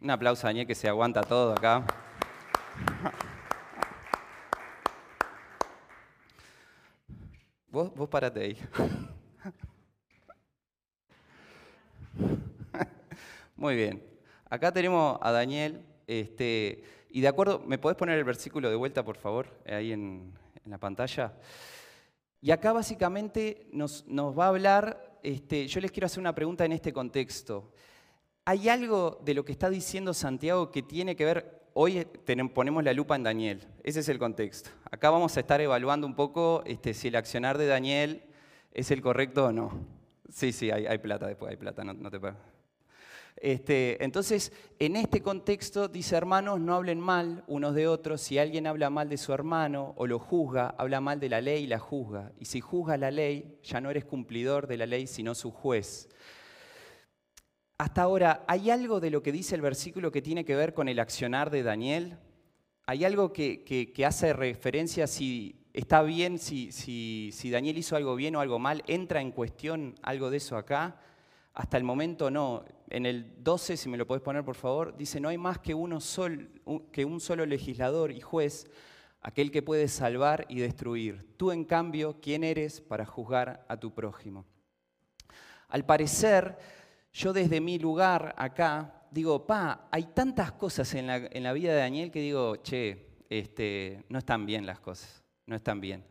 Un 0.00 0.10
aplauso 0.10 0.46
a 0.46 0.50
Daniel 0.50 0.66
que 0.66 0.74
se 0.74 0.86
aguanta 0.86 1.22
todo 1.22 1.52
acá. 1.52 1.86
Vos, 7.68 7.94
vos 7.94 8.08
parate 8.10 8.40
ahí. 8.40 8.58
Muy 13.56 13.76
bien. 13.76 14.02
Acá 14.50 14.70
tenemos 14.70 15.18
a 15.22 15.32
Daniel. 15.32 15.86
Este, 16.06 16.84
y 17.14 17.20
de 17.20 17.28
acuerdo, 17.28 17.62
¿me 17.64 17.78
podés 17.78 17.96
poner 17.96 18.18
el 18.18 18.24
versículo 18.24 18.68
de 18.68 18.74
vuelta, 18.74 19.04
por 19.04 19.16
favor, 19.16 19.46
ahí 19.66 19.92
en, 19.92 20.32
la 20.64 20.78
pantalla? 20.78 21.32
Y 22.40 22.50
acá 22.50 22.72
básicamente 22.72 23.68
nos, 23.70 24.04
va 24.36 24.46
a 24.46 24.48
hablar, 24.48 25.20
este, 25.22 25.68
yo 25.68 25.80
les 25.80 25.92
quiero 25.92 26.06
hacer 26.06 26.18
una 26.18 26.34
pregunta 26.34 26.64
en 26.64 26.72
este 26.72 26.92
contexto. 26.92 27.70
¿Hay 28.44 28.68
algo 28.68 29.20
de 29.24 29.32
lo 29.32 29.44
que 29.44 29.52
está 29.52 29.70
diciendo 29.70 30.12
Santiago 30.12 30.72
que 30.72 30.82
tiene 30.82 31.14
que 31.14 31.24
ver 31.24 31.62
hoy 31.72 32.04
ponemos 32.52 32.82
la 32.82 32.92
lupa 32.92 33.14
en 33.14 33.22
Daniel. 33.22 33.64
Ese 33.84 34.00
es 34.00 34.08
el 34.08 34.18
contexto. 34.18 34.70
Acá 34.90 35.10
vamos 35.10 35.36
a 35.36 35.40
estar 35.40 35.60
evaluando 35.60 36.08
un 36.08 36.16
poco 36.16 36.64
este, 36.66 36.94
si 36.94 37.08
el 37.08 37.14
accionar 37.14 37.58
de 37.58 37.68
Daniel 37.68 38.24
es 38.72 38.90
el 38.90 39.00
correcto 39.00 39.46
o 39.46 39.52
no. 39.52 39.86
Sí, 40.28 40.50
sí, 40.50 40.72
hay, 40.72 40.98
plata 40.98 41.28
después, 41.28 41.48
hay 41.48 41.56
plata, 41.56 41.84
no, 41.84 42.10
te 42.10 42.18
Este, 43.36 44.02
entonces, 44.02 44.52
en 44.78 44.96
este 44.96 45.20
contexto 45.20 45.88
dice, 45.88 46.16
hermanos, 46.16 46.60
no 46.60 46.74
hablen 46.74 47.00
mal 47.00 47.44
unos 47.46 47.74
de 47.74 47.88
otros. 47.88 48.20
Si 48.20 48.38
alguien 48.38 48.66
habla 48.66 48.90
mal 48.90 49.08
de 49.08 49.18
su 49.18 49.32
hermano 49.32 49.92
o 49.96 50.06
lo 50.06 50.18
juzga, 50.18 50.74
habla 50.78 51.00
mal 51.00 51.20
de 51.20 51.28
la 51.28 51.40
ley 51.40 51.64
y 51.64 51.66
la 51.66 51.78
juzga. 51.78 52.32
Y 52.38 52.46
si 52.46 52.60
juzga 52.60 52.96
la 52.96 53.10
ley, 53.10 53.58
ya 53.62 53.80
no 53.80 53.90
eres 53.90 54.04
cumplidor 54.04 54.66
de 54.66 54.76
la 54.76 54.86
ley, 54.86 55.06
sino 55.06 55.34
su 55.34 55.50
juez. 55.50 56.08
Hasta 57.76 58.02
ahora, 58.02 58.44
¿hay 58.46 58.70
algo 58.70 59.00
de 59.00 59.10
lo 59.10 59.22
que 59.22 59.32
dice 59.32 59.56
el 59.56 59.60
versículo 59.60 60.12
que 60.12 60.22
tiene 60.22 60.44
que 60.44 60.54
ver 60.54 60.72
con 60.72 60.88
el 60.88 61.00
accionar 61.00 61.50
de 61.50 61.64
Daniel? 61.64 62.16
¿Hay 62.86 63.04
algo 63.04 63.32
que, 63.32 63.92
hace 64.06 64.32
referencia 64.32 65.06
si 65.06 65.66
está 65.72 66.02
bien, 66.02 66.38
si, 66.38 66.70
si 66.70 67.50
Daniel 67.50 67.78
hizo 67.78 67.96
algo 67.96 68.14
bien 68.14 68.36
o 68.36 68.40
algo 68.40 68.60
mal? 68.60 68.84
¿Entra 68.86 69.20
en 69.20 69.32
cuestión 69.32 69.96
algo 70.02 70.30
de 70.30 70.36
eso 70.36 70.56
acá? 70.56 71.00
Hasta 71.54 71.76
el 71.76 71.84
momento 71.84 72.30
no. 72.30 72.64
En 72.88 73.06
el 73.06 73.42
12, 73.42 73.76
si 73.76 73.88
me 73.88 73.96
lo 73.96 74.06
podés 74.06 74.22
poner 74.22 74.44
por 74.44 74.56
favor, 74.56 74.96
dice, 74.96 75.20
no 75.20 75.28
hay 75.28 75.38
más 75.38 75.58
que, 75.58 75.74
uno 75.74 75.98
que 76.92 77.04
un 77.04 77.20
solo 77.20 77.46
legislador 77.46 78.10
y 78.12 78.20
juez, 78.20 78.70
aquel 79.20 79.50
que 79.50 79.62
puede 79.62 79.88
salvar 79.88 80.46
y 80.48 80.60
destruir. 80.60 81.36
Tú, 81.36 81.50
en 81.50 81.64
cambio, 81.64 82.20
¿quién 82.20 82.44
eres 82.44 82.80
para 82.80 83.06
juzgar 83.06 83.64
a 83.68 83.78
tu 83.78 83.94
prójimo? 83.94 84.44
Al 85.68 85.84
parecer, 85.84 86.58
yo 87.12 87.32
desde 87.32 87.60
mi 87.60 87.78
lugar 87.78 88.34
acá 88.36 89.04
digo, 89.14 89.46
pa, 89.46 89.88
hay 89.90 90.04
tantas 90.06 90.52
cosas 90.52 90.92
en 90.94 91.06
la, 91.06 91.52
vida 91.52 91.72
de 91.72 91.78
Daniel 91.78 92.10
que 92.10 92.20
digo, 92.20 92.56
che, 92.56 93.06
este, 93.28 94.04
no 94.08 94.18
están 94.18 94.44
bien 94.44 94.66
las 94.66 94.80
cosas, 94.80 95.22
no 95.46 95.54
están 95.54 95.80
bien. 95.80 96.04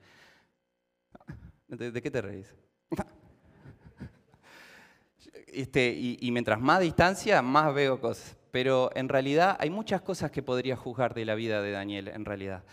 ¿De, 1.68 2.01
qué 2.01 2.10
te 2.10 2.22
reís? 2.22 2.56
Este, 5.33 5.93
y, 5.93 6.31
mientras 6.31 6.59
más 6.59 6.79
distancia, 6.79 7.41
más 7.41 7.73
veo 7.73 7.99
cosas. 7.99 8.37
Pero 8.51 8.89
en 8.95 9.09
realidad 9.09 9.57
hay 9.59 9.69
muchas 9.69 10.01
cosas 10.01 10.31
que 10.31 10.43
podría 10.43 10.75
juzgar 10.75 11.13
de 11.13 11.25
la 11.25 11.35
vida 11.35 11.61
de 11.61 11.71
Daniel, 11.71 12.07
en 12.09 12.25
realidad. 12.25 12.63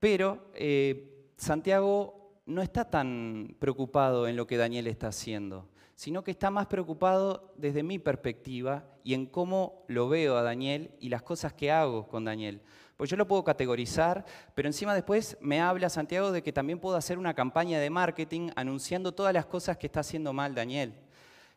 Pero 0.00 0.50
eh, 0.54 1.30
Santiago 1.36 2.40
no 2.46 2.62
está 2.62 2.88
tan 2.88 3.54
preocupado 3.58 4.28
en 4.28 4.36
lo 4.36 4.46
que 4.46 4.56
Daniel 4.56 4.86
está 4.86 5.08
haciendo, 5.08 5.68
sino 5.94 6.22
que 6.22 6.30
está 6.30 6.50
más 6.50 6.66
preocupado 6.66 7.52
desde 7.56 7.82
mi 7.82 7.98
perspectiva 7.98 8.84
y 9.02 9.14
en 9.14 9.26
cómo 9.26 9.84
lo 9.88 10.08
veo 10.08 10.36
a 10.36 10.42
Daniel 10.42 10.90
y 11.00 11.08
las 11.08 11.22
cosas 11.22 11.52
que 11.52 11.70
hago 11.70 12.08
con 12.08 12.24
Daniel. 12.24 12.62
Pues 12.96 13.10
yo 13.10 13.16
lo 13.18 13.26
puedo 13.26 13.44
categorizar, 13.44 14.24
pero 14.54 14.68
encima 14.68 14.94
después 14.94 15.36
me 15.40 15.60
habla 15.60 15.90
Santiago 15.90 16.32
de 16.32 16.42
que 16.42 16.52
también 16.52 16.78
puedo 16.78 16.96
hacer 16.96 17.18
una 17.18 17.34
campaña 17.34 17.78
de 17.78 17.90
marketing 17.90 18.50
anunciando 18.56 19.12
todas 19.12 19.34
las 19.34 19.44
cosas 19.44 19.76
que 19.76 19.86
está 19.86 20.00
haciendo 20.00 20.32
mal 20.32 20.54
Daniel 20.54 20.94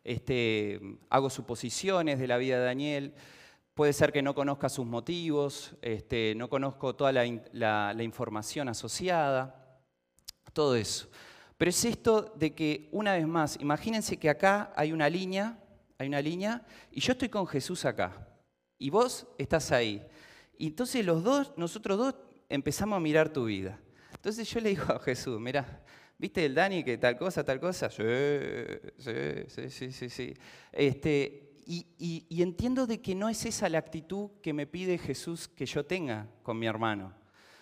este, 0.04 0.80
hago 1.08 1.30
suposiciones 1.30 2.18
de 2.18 2.26
la 2.26 2.38
vida 2.38 2.58
de 2.58 2.64
Daniel, 2.64 3.14
puede 3.74 3.92
ser 3.92 4.12
que 4.12 4.22
no 4.22 4.34
conozca 4.34 4.68
sus 4.68 4.86
motivos, 4.86 5.74
este, 5.82 6.34
no 6.36 6.48
conozco 6.48 6.94
toda 6.94 7.12
la, 7.12 8.02
información 8.02 8.68
asociada, 8.68 9.80
todo 10.52 10.76
eso. 10.76 11.08
Pero 11.56 11.70
es 11.70 11.84
esto 11.84 12.32
de 12.36 12.54
que, 12.54 12.88
una 12.92 13.14
vez 13.14 13.26
más, 13.26 13.58
imagínense 13.60 14.16
que 14.16 14.30
acá 14.30 14.72
hay 14.76 14.92
una 14.92 15.08
línea, 15.08 15.58
hay 15.98 16.08
una 16.08 16.20
línea, 16.20 16.64
y 16.90 17.00
yo 17.00 17.12
estoy 17.12 17.28
con 17.28 17.46
Jesús 17.46 17.84
acá, 17.84 18.28
y 18.78 18.90
vos 18.90 19.26
estás 19.38 19.70
ahí. 19.72 20.06
Y 20.56 20.68
entonces 20.68 21.04
los 21.04 21.22
dos, 21.22 21.52
nosotros 21.56 21.98
dos, 21.98 22.14
empezamos 22.48 22.96
a 22.96 23.00
mirar 23.00 23.30
tu 23.30 23.44
vida. 23.44 23.78
Entonces 24.12 24.48
yo 24.50 24.60
le 24.60 24.70
digo 24.70 24.84
a 24.92 24.98
Jesús, 24.98 25.40
mira, 25.40 25.79
¿Viste 26.20 26.44
el 26.44 26.54
Dani 26.54 26.84
que 26.84 26.98
tal 26.98 27.16
cosa, 27.16 27.42
tal 27.42 27.58
cosa? 27.58 27.88
Sí, 27.88 28.02
sí, 28.98 29.70
sí, 29.70 29.90
sí, 29.90 30.10
sí. 30.10 30.34
Este, 30.70 31.54
y, 31.64 32.42
entiendo 32.42 32.86
de 32.86 33.00
que 33.00 33.14
no 33.14 33.30
es 33.30 33.46
esa 33.46 33.70
la 33.70 33.78
actitud 33.78 34.28
que 34.42 34.52
me 34.52 34.66
pide 34.66 34.98
Jesús 34.98 35.48
que 35.48 35.64
yo 35.64 35.86
tenga 35.86 36.28
con 36.42 36.58
mi 36.58 36.66
hermano. 36.66 37.14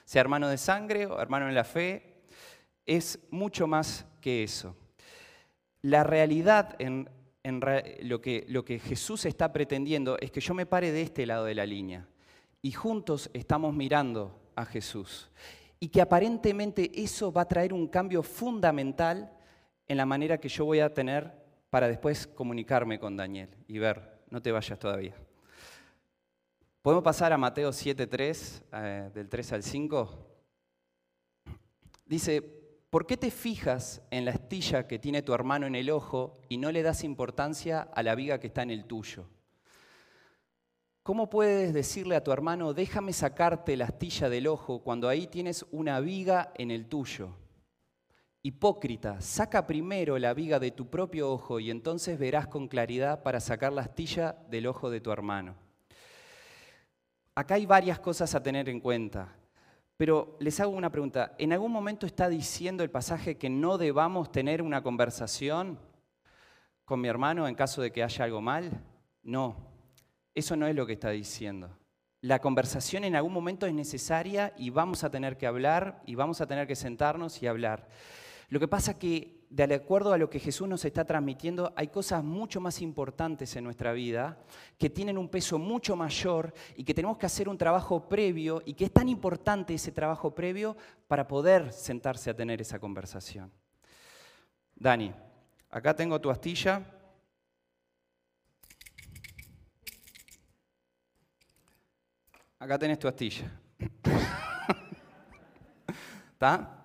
Sea 0.05 0.23
hermano 0.23 0.49
de 0.49 0.59
sangre 0.59 1.07
o 1.07 1.21
hermano 1.21 1.49
en 1.49 1.55
la 1.55 1.63
fe, 1.63 2.25
es 2.85 3.21
mucho 3.31 3.69
más 3.69 4.05
que 4.21 4.43
eso. 4.43 4.75
La 5.83 6.03
realidad 6.03 6.75
en, 6.81 7.09
lo, 8.01 8.21
que, 8.21 8.45
lo 8.49 8.65
que 8.65 8.81
Jesús 8.81 9.25
está 9.25 9.53
pretendiendo 9.53 10.19
es 10.19 10.33
que 10.33 10.41
yo 10.41 10.53
me 10.53 10.67
pare 10.67 10.91
de 10.91 11.03
este 11.03 11.27
lado 11.27 11.45
de 11.45 11.55
la 11.55 11.65
línea 11.65 12.09
y 12.61 12.73
juntos 12.73 13.31
estamos 13.35 13.73
mirando 13.73 14.51
a 14.57 14.65
Jesús 14.65 15.31
y 15.81 15.89
que 15.89 16.01
aparentemente 16.01 16.91
eso 16.95 17.33
va 17.33 17.43
a 17.43 17.49
traer 17.49 17.73
un 17.73 17.89
cambio 17.89 18.23
fundamental 18.23 19.33
en 19.87 19.97
la 19.97 20.07
manera 20.07 20.39
que 20.39 20.49
yo 20.49 20.65
voy 20.65 20.81
a 20.81 20.93
tener 20.93 21.33
para 21.71 21.89
después 21.89 22.27
comunicarme 22.27 22.99
con 22.99 23.17
Daniel 23.17 23.49
y 23.67 23.79
ver, 23.79 24.21
no 24.31 24.43
te 24.43 24.53
vayas 24.53 24.79
todavía. 24.79 25.15
¿Podemos 26.83 27.05
pasar 27.05 27.33
a 27.33 27.39
Mateo 27.39 27.71
7.3, 27.71 28.63
eh, 28.73 29.11
del 29.13 29.29
3 29.29 29.53
al 29.53 29.63
5? 29.63 30.27
Dice, 32.07 32.43
¿por 32.89 33.07
qué 33.07 33.17
te 33.17 33.31
fijas 33.31 34.03
en 34.11 34.25
la 34.25 34.33
astilla 34.33 34.87
que 34.87 34.99
tiene 34.99 35.23
tu 35.23 35.35
hermano 35.35 35.67
en 35.67 35.75
el 35.75 35.91
ojo 35.91 36.41
y 36.49 36.57
no 36.57 36.73
le 36.73 36.83
das 36.83 37.05
importancia 37.05 37.83
a 37.83 38.03
la 38.03 38.15
viga 38.15 38.41
que 38.41 38.47
está 38.47 38.63
en 38.63 38.71
el 38.71 38.85
tuyo? 38.85 39.27
¿Cómo 41.09 41.31
puedes 41.31 41.73
decirle 41.73 42.17
a 42.17 42.23
tu 42.23 42.33
hermano, 42.33 42.75
déjame 42.75 43.15
sacarte 43.15 43.79
la 43.79 43.87
astilla 43.87 44.29
del 44.29 44.47
ojo 44.47 44.81
cuando 44.81 45.09
ahí 45.09 45.27
tienes 45.27 45.65
una 45.71 46.01
viga 46.01 46.53
en 46.55 46.71
el 46.71 46.87
tuyo? 46.87 47.31
Hipócrita, 48.43 49.19
saca 49.23 49.67
primero 49.67 50.19
la 50.19 50.35
viga 50.35 50.59
de 50.59 50.71
tu 50.71 50.91
propio 50.91 51.33
ojo 51.33 51.61
y 51.61 51.71
entonces 51.71 52.19
verás 52.19 52.49
con 52.49 52.69
claridad 52.69 53.23
para 53.23 53.41
sacar 53.41 53.73
la 53.73 53.81
astilla 53.81 54.37
del 54.51 54.67
ojo 54.67 54.91
de 54.91 55.01
tu 55.01 55.11
hermano. 55.11 55.55
Acá 57.35 57.55
hay 57.55 57.65
varias 57.65 57.99
cosas 58.01 58.35
a 58.35 58.43
tener 58.43 58.69
en 58.69 58.79
cuenta, 58.79 59.35
pero 59.97 60.37
les 60.41 60.61
hago 60.61 60.73
una 60.73 60.93
pregunta. 60.93 61.35
¿En 61.39 61.55
algún 61.55 61.73
momento 61.73 62.05
está 62.05 62.29
diciendo 62.29 62.85
el 62.85 62.91
pasaje 62.91 63.39
que 63.39 63.49
no 63.49 63.79
debamos 63.79 64.31
tener 64.31 64.61
una 64.61 64.83
conversación 64.83 65.79
con 66.85 67.01
mi 67.01 67.09
hermano 67.09 67.49
en 67.49 67.55
caso 67.55 67.81
de 67.81 67.93
que 67.93 68.03
haya 68.03 68.27
algo 68.27 68.43
mal? 68.43 68.85
No. 69.23 69.78
Eso 70.39 70.55
no 70.55 70.69
es 70.69 70.77
lo 70.77 70.87
que 70.87 70.93
está 70.93 71.11
diciendo. 71.11 71.69
La 72.21 72.39
conversación 72.39 73.03
en 73.03 73.17
algún 73.17 73.33
momento 73.33 73.67
es 73.67 73.75
necesaria 73.75 74.55
y 74.57 74.71
vamos 74.71 75.03
a 75.03 75.11
tener 75.11 75.37
que 75.37 75.49
hablar 75.49 76.01
y 76.07 76.15
vamos 76.15 76.41
a 76.41 76.47
tener 76.47 76.69
que 76.69 76.77
sentarnos 76.77 77.43
y 77.43 77.49
hablar. 77.49 77.89
Lo 78.49 78.61
que 78.61 78.69
pasa 78.69 78.97
que, 79.01 79.45
de 79.51 79.75
acuerdo 79.75 80.13
a 80.13 80.17
lo 80.17 80.31
que 80.31 80.39
Jesús 80.39 80.69
nos 80.69 80.85
está 80.85 81.05
transmitiendo, 81.05 81.73
hay 81.75 81.89
cosas 81.89 82.23
mucho 82.23 82.61
más 82.61 82.81
importantes 82.83 83.57
en 83.57 83.65
nuestra 83.65 83.93
vida 83.93 84.39
que 84.79 84.89
tienen 84.89 85.19
un 85.19 85.29
peso 85.29 85.59
mucho 85.59 85.97
mayor 85.97 86.55
y 86.77 86.85
que 86.85 86.95
tenemos 86.95 87.19
que 87.19 87.27
hacer 87.27 87.49
un 87.49 87.59
trabajo 87.59 88.09
previo 88.09 88.63
y 88.65 88.75
que 88.75 88.85
es 88.85 88.93
tan 88.93 89.09
importante 89.09 89.75
ese 89.75 89.91
trabajo 89.91 90.37
previo 90.37 90.77
para 91.09 91.27
poder 91.27 91.73
sentarse 91.73 92.31
a 92.31 92.37
tener 92.37 92.61
esa 92.61 92.79
conversación. 92.79 93.51
Dani, 94.77 95.13
acá 95.69 95.97
tengo 95.97 96.21
tu 96.21 96.31
astilla. 96.31 96.95
Acá 102.61 102.77
tenés 102.77 102.99
tu 102.99 103.07
astilla. 103.07 103.49
¿Está? 106.33 106.83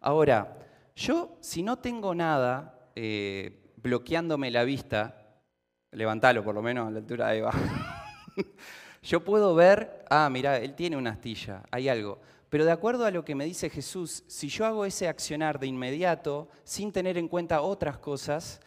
Ahora, 0.00 0.58
yo 0.96 1.38
si 1.40 1.62
no 1.62 1.78
tengo 1.78 2.16
nada 2.16 2.90
eh, 2.96 3.72
bloqueándome 3.76 4.50
la 4.50 4.64
vista, 4.64 5.40
levantalo 5.92 6.42
por 6.42 6.56
lo 6.56 6.62
menos 6.62 6.88
a 6.88 6.90
la 6.90 6.98
altura 6.98 7.28
de 7.28 7.38
Eva, 7.38 7.52
yo 9.02 9.22
puedo 9.24 9.54
ver, 9.54 10.04
ah, 10.10 10.28
mira, 10.28 10.58
él 10.58 10.74
tiene 10.74 10.96
una 10.96 11.10
astilla, 11.10 11.62
hay 11.70 11.88
algo. 11.88 12.20
Pero 12.48 12.64
de 12.64 12.72
acuerdo 12.72 13.04
a 13.04 13.12
lo 13.12 13.24
que 13.24 13.36
me 13.36 13.44
dice 13.44 13.70
Jesús, 13.70 14.24
si 14.26 14.48
yo 14.48 14.66
hago 14.66 14.84
ese 14.84 15.06
accionar 15.06 15.60
de 15.60 15.68
inmediato, 15.68 16.48
sin 16.64 16.90
tener 16.90 17.18
en 17.18 17.28
cuenta 17.28 17.60
otras 17.60 17.98
cosas, 17.98 18.60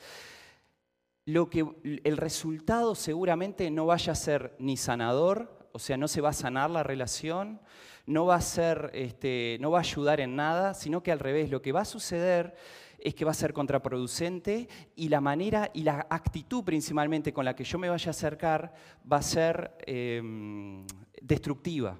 lo 1.25 1.49
que 1.49 1.65
el 2.03 2.17
resultado 2.17 2.95
seguramente 2.95 3.69
no 3.69 3.85
vaya 3.85 4.13
a 4.13 4.15
ser 4.15 4.55
ni 4.59 4.77
sanador, 4.77 5.69
o 5.71 5.79
sea, 5.79 5.97
no 5.97 6.07
se 6.07 6.21
va 6.21 6.29
a 6.29 6.33
sanar 6.33 6.69
la 6.69 6.83
relación, 6.83 7.61
no 8.05 8.25
va 8.25 8.35
a 8.35 8.41
ser, 8.41 8.91
este, 8.93 9.57
no 9.61 9.71
va 9.71 9.79
a 9.79 9.81
ayudar 9.81 10.19
en 10.19 10.35
nada, 10.35 10.73
sino 10.73 11.03
que 11.03 11.11
al 11.11 11.19
revés, 11.19 11.49
lo 11.49 11.61
que 11.61 11.71
va 11.71 11.81
a 11.81 11.85
suceder 11.85 12.55
es 12.97 13.15
que 13.15 13.25
va 13.25 13.31
a 13.31 13.35
ser 13.35 13.53
contraproducente 13.53 14.67
y 14.95 15.09
la 15.09 15.21
manera 15.21 15.71
y 15.73 15.83
la 15.83 16.05
actitud 16.09 16.63
principalmente 16.63 17.33
con 17.33 17.45
la 17.45 17.55
que 17.55 17.63
yo 17.63 17.79
me 17.79 17.89
vaya 17.89 18.09
a 18.09 18.11
acercar 18.11 18.73
va 19.11 19.17
a 19.17 19.21
ser 19.23 19.75
em, 19.85 20.85
destructiva. 21.21 21.97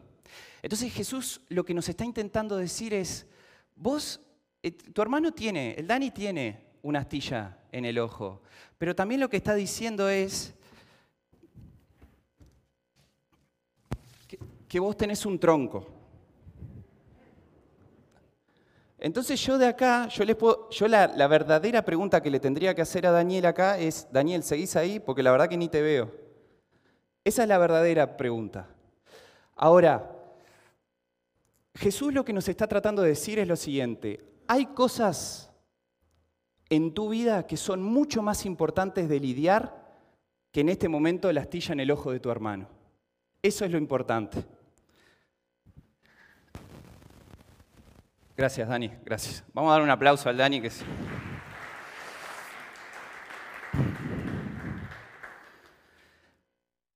Entonces 0.62 0.94
Jesús 0.94 1.42
lo 1.50 1.66
que 1.66 1.74
nos 1.74 1.90
está 1.90 2.06
intentando 2.06 2.56
decir 2.56 2.94
es, 2.94 3.26
vos, 3.76 4.22
eh, 4.62 4.72
tu 4.72 5.02
hermano 5.02 5.32
tiene, 5.32 5.74
el 5.74 5.88
Dani 5.88 6.12
tiene 6.12 6.71
una 6.82 7.00
astilla 7.00 7.58
en 7.72 7.86
el 7.86 8.00
ojo. 8.00 8.42
Pero 8.78 8.96
también 8.96 9.22
lo 9.22 9.30
que 9.30 9.38
está 9.38 9.54
diciendo 9.56 10.10
es 10.10 10.54
que, 14.68 14.80
vos 14.80 14.96
tenés 14.96 15.26
un 15.26 15.40
tronco. 15.40 15.88
Entonces 18.98 19.40
yo 19.42 19.58
de 19.58 19.68
acá, 19.68 20.08
yo 20.08 20.24
les 20.24 20.36
puedo, 20.36 20.70
yo 20.70 20.88
la, 20.88 21.08
la, 21.08 21.28
verdadera 21.28 21.84
pregunta 21.84 22.22
que 22.22 22.30
le 22.30 22.40
tendría 22.40 22.74
que 22.76 22.84
hacer 22.84 23.06
a 23.08 23.12
Daniel 23.12 23.48
acá 23.48 23.78
es, 23.78 24.08
Daniel, 24.12 24.44
¿seguís 24.44 24.76
ahí? 24.76 25.00
Porque 25.00 25.24
la 25.24 25.32
verdad 25.32 25.50
que 25.50 25.58
ni 25.58 25.70
te 25.70 25.82
veo. 25.82 26.12
Esa 27.24 27.44
es 27.44 27.50
la 27.50 27.58
verdadera 27.58 28.16
pregunta. 28.16 28.68
Ahora, 29.56 30.12
Jesús 31.76 32.14
lo 32.14 32.26
que 32.26 32.34
nos 32.34 32.48
está 32.48 32.68
tratando 32.68 33.02
de 33.02 33.10
decir 33.10 33.40
es 33.40 33.48
lo 33.48 33.56
siguiente, 33.56 34.24
hay 34.48 34.68
cosas 34.68 35.51
en 36.72 36.94
tu 36.94 37.10
vida 37.10 37.46
que 37.46 37.58
son 37.58 37.84
mucho 37.84 38.24
más 38.24 38.46
importantes 38.46 39.10
de 39.10 39.20
lidiar 39.20 39.94
que 40.54 40.62
en 40.62 40.70
este 40.70 40.88
momento 40.88 41.30
la 41.32 41.42
astilla 41.42 41.74
en 41.74 41.82
el 41.82 41.92
ojo 41.92 42.14
de 42.14 42.22
tu 42.22 42.32
hermano. 42.32 42.70
Eso 43.44 43.66
es 43.66 43.72
lo 43.72 43.78
importante. 43.78 44.46
Gracias, 48.38 48.70
Dani, 48.70 48.90
gracias. 49.04 49.44
Vamos 49.54 49.70
a 49.70 49.74
dar 49.74 49.82
un 49.82 49.90
aplauso 49.90 50.30
al 50.30 50.38
Dani 50.38 50.62
que. 50.62 50.72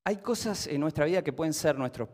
Hay 0.05 0.17
cosas 0.17 0.67
en 0.67 0.79
nuestra 0.79 1.03
vida 1.03 1.21
que 1.21 1.33
pueden 1.33 1.53
ser 1.53 1.77
nuestros, 1.77 2.07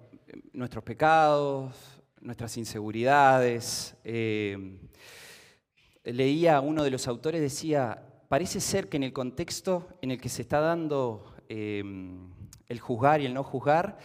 nuestros 0.52 0.84
pecados, 0.84 2.02
nuestras 2.22 2.58
inseguridades. 2.58 3.96
Eh, 4.04 4.80
leía 6.04 6.60
uno 6.62 6.84
de 6.84 6.92
los 6.92 7.08
autores, 7.08 7.42
decía, 7.42 8.04
parece 8.28 8.60
ser 8.60 8.90
que 8.90 8.98
en 8.98 9.04
el 9.04 9.14
contexto 9.14 9.90
en 10.02 10.12
el 10.12 10.20
que 10.20 10.30
se 10.30 10.42
está 10.42 10.60
dando 10.60 11.36
eh, 11.50 11.84
el 12.68 12.80
juzgar 12.80 13.22
y 13.22 13.26
el 13.26 13.34
no 13.34 13.44
juzgar, 13.44 13.98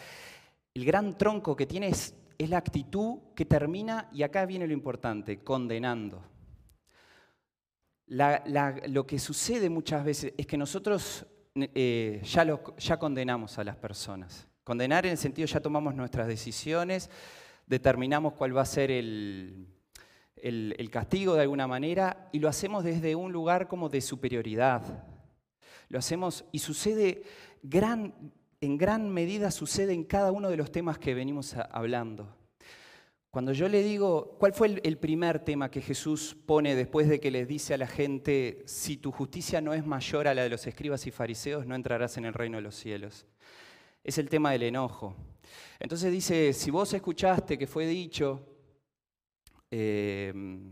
el 0.74 0.84
gran 0.84 1.16
tronco 1.16 1.56
que 1.56 1.66
tiene 1.66 1.88
es, 1.88 2.14
la 2.38 2.58
actitud 2.58 3.18
que 3.34 3.46
termina, 3.46 4.10
y 4.12 4.22
acá 4.22 4.44
viene 4.44 4.66
lo 4.66 4.74
importante, 4.74 5.38
condenando. 5.38 6.22
lo 8.08 9.06
que 9.06 9.18
sucede 9.18 9.70
muchas 9.70 10.04
veces 10.04 10.34
es 10.36 10.46
que 10.46 10.58
nosotros 10.58 11.24
eh, 11.54 12.20
ya, 12.22 12.60
ya 12.76 12.98
condenamos 12.98 13.58
a 13.58 13.64
las 13.64 13.76
personas. 13.76 14.46
Condenar 14.64 15.06
en 15.06 15.12
el 15.12 15.18
sentido 15.18 15.46
ya 15.46 15.60
tomamos 15.60 15.94
nuestras 15.94 16.26
decisiones, 16.26 17.08
determinamos 17.66 18.34
cuál 18.34 18.54
va 18.54 18.60
a 18.60 18.66
ser 18.66 18.90
el, 18.90 19.66
el, 20.36 20.88
castigo 20.90 21.34
de 21.34 21.42
alguna 21.42 21.66
manera 21.66 22.28
y 22.32 22.38
lo 22.38 22.48
hacemos 22.48 22.84
desde 22.84 23.14
un 23.14 23.32
lugar 23.32 23.68
como 23.68 23.88
de 23.88 24.00
superioridad. 24.00 25.04
Lo 25.88 25.98
hacemos 25.98 26.44
y 26.52 26.58
sucede 26.58 27.22
en 28.60 28.78
gran 28.78 29.10
medida 29.10 29.50
sucede 29.50 29.92
en 29.92 30.04
cada 30.04 30.32
uno 30.32 30.48
de 30.48 30.56
los 30.56 30.70
temas 30.70 30.98
que 30.98 31.14
venimos 31.14 31.54
hablando. 31.70 32.34
Cuando 33.30 33.52
yo 33.52 33.68
le 33.68 33.82
digo, 33.82 34.36
¿cuál 34.38 34.54
fue 34.54 34.80
el, 34.82 34.96
primer 34.98 35.40
tema 35.40 35.70
que 35.70 35.82
Jesús 35.82 36.34
pone 36.46 36.74
después 36.74 37.06
de 37.06 37.20
que 37.20 37.30
les 37.30 37.46
dice 37.46 37.74
a 37.74 37.78
la 37.78 37.86
gente, 37.86 38.62
si 38.64 38.96
tu 38.96 39.12
justicia 39.12 39.60
no 39.60 39.74
es 39.74 39.84
mayor 39.84 40.26
a 40.26 40.34
la 40.34 40.42
de 40.42 40.48
los 40.48 40.66
escribas 40.66 41.06
y 41.06 41.10
fariseos, 41.10 41.66
no 41.66 41.74
entrarás 41.74 42.16
en 42.16 42.24
el 42.24 42.32
reino 42.32 42.56
de 42.56 42.62
los 42.62 42.76
cielos? 42.76 43.26
Es 44.02 44.16
el 44.16 44.30
tema 44.30 44.52
del 44.52 44.62
enojo. 44.62 45.14
Entonces 45.78 46.10
dice, 46.10 46.54
si 46.54 46.70
vos 46.70 46.94
escuchaste 46.94 47.58
que 47.58 47.66
fue 47.66 47.86
dicho 47.86 48.55
el 49.70 50.64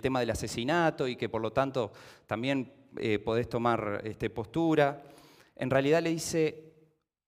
tema 0.00 0.20
del 0.20 0.30
asesinato 0.30 1.08
y 1.08 1.16
que 1.16 1.28
por 1.28 1.42
lo 1.42 1.52
tanto 1.52 1.92
también 2.26 2.72
eh, 2.98 3.18
podés 3.18 3.48
tomar 3.48 4.02
este, 4.04 4.28
postura, 4.28 5.02
en 5.56 5.70
realidad 5.70 6.02
le 6.02 6.10
dice, 6.10 6.74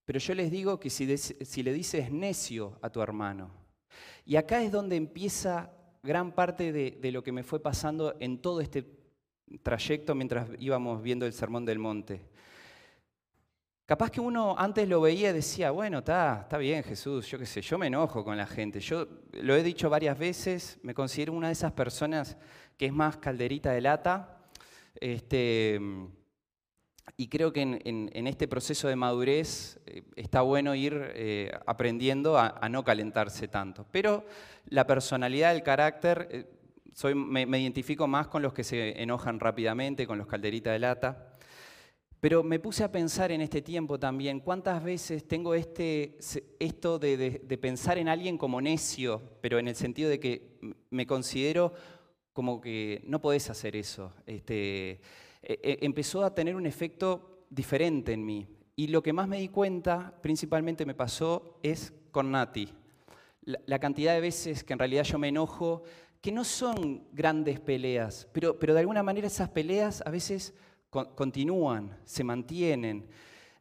pero 0.04 0.18
yo 0.18 0.34
les 0.34 0.50
digo 0.50 0.78
que 0.78 0.90
si, 0.90 1.06
le 1.06 1.72
dices 1.72 2.10
necio 2.10 2.78
a 2.82 2.90
tu 2.90 3.00
hermano, 3.00 3.50
y 4.26 4.36
acá 4.36 4.62
es 4.62 4.70
donde 4.70 4.96
empieza 4.96 5.70
gran 6.02 6.32
parte 6.32 6.72
de, 6.72 7.12
lo 7.12 7.22
que 7.22 7.32
me 7.32 7.42
fue 7.42 7.60
pasando 7.60 8.14
en 8.20 8.42
todo 8.42 8.60
este 8.60 8.84
trayecto 9.62 10.14
mientras 10.14 10.48
íbamos 10.58 11.02
viendo 11.02 11.24
el 11.24 11.32
Sermón 11.32 11.64
del 11.64 11.78
Monte. 11.78 12.20
Capaz 13.86 14.10
que 14.10 14.20
uno 14.20 14.54
antes 14.56 14.88
lo 14.88 15.02
veía 15.02 15.28
y 15.28 15.34
decía, 15.34 15.70
bueno, 15.70 15.98
está, 15.98 16.40
está 16.44 16.56
bien 16.56 16.82
Jesús, 16.82 17.26
yo 17.26 17.38
qué 17.38 17.44
sé, 17.44 17.60
yo 17.60 17.76
me 17.76 17.88
enojo 17.88 18.24
con 18.24 18.34
la 18.34 18.46
gente. 18.46 18.80
Yo 18.80 19.06
lo 19.32 19.54
he 19.54 19.62
dicho 19.62 19.90
varias 19.90 20.18
veces, 20.18 20.78
me 20.82 20.94
considero 20.94 21.34
una 21.34 21.48
de 21.48 21.52
esas 21.52 21.72
personas 21.72 22.38
que 22.78 22.86
es 22.86 22.92
más 22.94 23.18
calderita 23.18 23.72
de 23.72 23.82
lata. 23.82 24.38
Este, 24.94 25.78
y 27.18 27.28
creo 27.28 27.52
que 27.52 27.60
en, 27.60 28.26
este 28.26 28.48
proceso 28.48 28.88
de 28.88 28.96
madurez 28.96 29.78
eh, 29.86 30.02
está 30.16 30.40
bueno 30.40 30.74
ir 30.74 31.12
eh, 31.14 31.52
aprendiendo 31.66 32.38
a, 32.38 32.66
no 32.70 32.84
calentarse 32.84 33.48
tanto. 33.48 33.86
Pero 33.90 34.24
la 34.66 34.86
personalidad, 34.86 35.54
el 35.54 35.62
carácter, 35.62 36.28
eh, 36.30 36.46
soy, 36.94 37.14
me, 37.14 37.42
identifico 37.60 38.06
más 38.06 38.28
con 38.28 38.40
los 38.40 38.54
que 38.54 38.64
se 38.64 39.00
enojan 39.02 39.40
rápidamente, 39.40 40.06
con 40.06 40.16
los 40.16 40.26
calderitas 40.26 40.72
de 40.72 40.78
lata. 40.78 41.33
Pero 42.24 42.42
me 42.42 42.58
puse 42.58 42.82
a 42.82 42.90
pensar 42.90 43.32
en 43.32 43.42
este 43.42 43.60
tiempo 43.60 43.98
también, 43.98 44.40
cuántas 44.40 44.82
veces 44.82 45.28
tengo 45.28 45.54
este, 45.54 46.16
esto 46.58 46.98
de, 46.98 47.58
pensar 47.60 47.98
en 47.98 48.08
alguien 48.08 48.38
como 48.38 48.62
necio, 48.62 49.20
pero 49.42 49.58
en 49.58 49.68
el 49.68 49.76
sentido 49.76 50.08
de 50.08 50.18
que 50.18 50.56
me 50.88 51.06
considero 51.06 51.74
como 52.32 52.62
que 52.62 53.02
no 53.04 53.20
podés 53.20 53.50
hacer 53.50 53.76
eso. 53.76 54.10
Este, 54.24 54.92
eh, 54.92 55.00
eh, 55.42 55.78
empezó 55.82 56.24
a 56.24 56.34
tener 56.34 56.56
un 56.56 56.64
efecto 56.64 57.44
diferente 57.50 58.14
en 58.14 58.24
mí. 58.24 58.48
Y 58.74 58.86
lo 58.86 59.02
que 59.02 59.12
más 59.12 59.28
me 59.28 59.38
di 59.38 59.50
cuenta, 59.50 60.18
principalmente 60.22 60.86
me 60.86 60.94
pasó, 60.94 61.58
es 61.62 61.92
con 62.10 62.30
Nati. 62.30 62.70
La, 63.42 63.78
cantidad 63.78 64.14
de 64.14 64.22
veces 64.22 64.64
que 64.64 64.72
en 64.72 64.78
realidad 64.78 65.04
yo 65.04 65.18
me 65.18 65.28
enojo, 65.28 65.82
que 66.22 66.32
no 66.32 66.44
son 66.44 67.06
grandes 67.12 67.60
peleas, 67.60 68.26
pero, 68.32 68.58
pero 68.58 68.72
de 68.72 68.80
alguna 68.80 69.02
manera 69.02 69.26
esas 69.26 69.50
peleas 69.50 70.02
a 70.06 70.10
veces 70.10 70.54
continúan, 71.14 71.98
se 72.04 72.22
mantienen. 72.22 73.06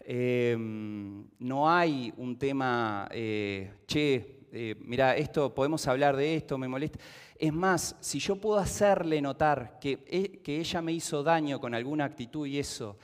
Em, 0.06 1.26
no 1.40 1.70
hay 1.70 2.14
un 2.18 2.38
tema, 2.38 3.08
eh, 3.12 3.72
che, 3.88 4.76
mira, 4.82 5.16
esto, 5.16 5.54
podemos 5.54 5.88
hablar 5.88 6.16
de 6.16 6.36
esto, 6.36 6.58
me 6.58 6.68
molesta. 6.68 7.00
Es 7.38 7.52
más, 7.52 7.96
si 8.00 8.20
yo 8.20 8.36
puedo 8.36 8.60
hacerle 8.60 9.22
notar 9.22 9.80
que, 9.80 10.00
e, 10.08 10.42
que 10.42 10.60
ella 10.60 10.82
me 10.82 10.94
hizo 10.94 11.24
daño 11.24 11.60
con 11.60 11.74
alguna 11.74 12.06
actitud 12.06 12.48
y 12.48 12.60
eso, 12.60 12.98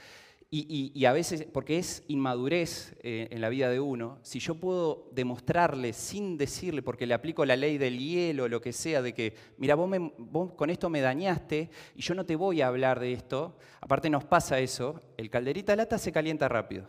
y, 0.51 1.05
a 1.05 1.13
veces, 1.13 1.45
porque 1.53 1.77
es 1.77 2.03
inmadurez 2.07 2.95
eh, 3.03 3.27
en 3.29 3.39
la 3.39 3.49
vida 3.49 3.69
de 3.69 3.79
uno, 3.79 4.17
si 4.23 4.39
yo 4.39 4.55
puedo 4.55 5.07
demostrarle 5.11 5.93
sin 5.93 6.37
decirle, 6.37 6.81
porque 6.81 7.05
le 7.05 7.13
aplico 7.13 7.45
la 7.45 7.55
ley 7.55 7.77
del 7.77 7.99
hielo, 7.99 8.47
lo 8.47 8.59
que 8.59 8.73
sea, 8.73 9.03
de 9.03 9.13
que, 9.13 9.35
mira, 9.57 9.75
vos, 9.75 10.53
con 10.53 10.71
esto 10.71 10.89
me 10.89 11.01
dañaste 11.01 11.69
y 11.95 12.01
yo 12.01 12.15
no 12.15 12.25
te 12.25 12.35
voy 12.35 12.61
a 12.61 12.67
hablar 12.67 12.99
de 12.99 13.13
esto, 13.13 13.57
aparte 13.79 14.09
nos 14.09 14.25
pasa 14.25 14.59
eso, 14.59 15.03
el 15.17 15.29
calderita 15.29 15.75
lata 15.75 15.99
se 15.99 16.11
calienta 16.11 16.47
rápido, 16.47 16.87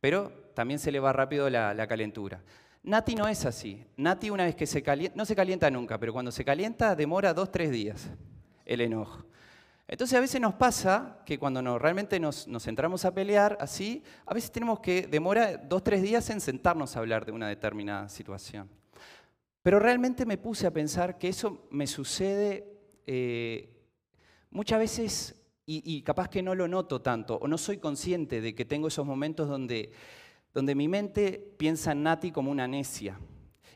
pero 0.00 0.32
también 0.54 0.80
se 0.80 0.90
le 0.90 0.98
va 0.98 1.12
rápido 1.12 1.48
la 1.48 1.86
calentura. 1.86 2.42
Nati 2.86 3.16
no 3.16 3.26
es 3.26 3.44
así. 3.44 3.84
Nati 3.96 4.30
una 4.30 4.44
vez 4.44 4.54
que 4.54 4.64
se 4.64 4.80
calienta, 4.80 5.16
no 5.16 5.24
se 5.24 5.34
calienta 5.34 5.68
nunca, 5.72 5.98
pero 5.98 6.12
cuando 6.12 6.30
se 6.30 6.44
calienta 6.44 6.94
demora 6.94 7.34
dos, 7.34 7.50
tres 7.50 7.72
días 7.72 8.08
el 8.64 8.80
enojo. 8.80 9.25
Entonces 9.88 10.16
a 10.16 10.20
veces 10.20 10.40
nos 10.40 10.54
pasa 10.54 11.22
que 11.24 11.38
cuando 11.38 11.78
realmente 11.78 12.18
nos, 12.18 12.48
nos 12.48 12.64
centramos 12.64 13.04
a 13.04 13.14
pelear 13.14 13.56
así, 13.60 14.02
a 14.24 14.34
veces 14.34 14.50
tenemos 14.50 14.80
que 14.80 15.06
demora 15.06 15.56
dos, 15.56 15.84
tres 15.84 16.02
días 16.02 16.28
en 16.30 16.40
sentarnos 16.40 16.96
a 16.96 17.00
hablar 17.00 17.24
de 17.24 17.32
una 17.32 17.48
determinada 17.48 18.08
situación. 18.08 18.68
Pero 19.62 19.78
realmente 19.78 20.26
me 20.26 20.38
puse 20.38 20.66
a 20.66 20.72
pensar 20.72 21.18
que 21.18 21.28
eso 21.28 21.66
me 21.70 21.86
sucede 21.86 22.66
eh, 23.06 23.76
muchas 24.50 24.78
veces 24.78 25.34
y 25.68 26.02
capaz 26.02 26.28
que 26.28 26.44
no 26.44 26.54
lo 26.54 26.68
noto 26.68 27.02
tanto 27.02 27.34
o 27.42 27.48
no 27.48 27.58
soy 27.58 27.78
consciente 27.78 28.40
de 28.40 28.54
que 28.54 28.64
tengo 28.64 28.86
esos 28.86 29.04
momentos 29.04 29.48
donde 29.48 29.90
donde 30.56 30.74
mi 30.74 30.88
mente 30.88 31.52
piensa 31.58 31.92
en 31.92 32.02
Nati 32.02 32.32
como 32.32 32.50
una 32.50 32.66
necia. 32.66 33.20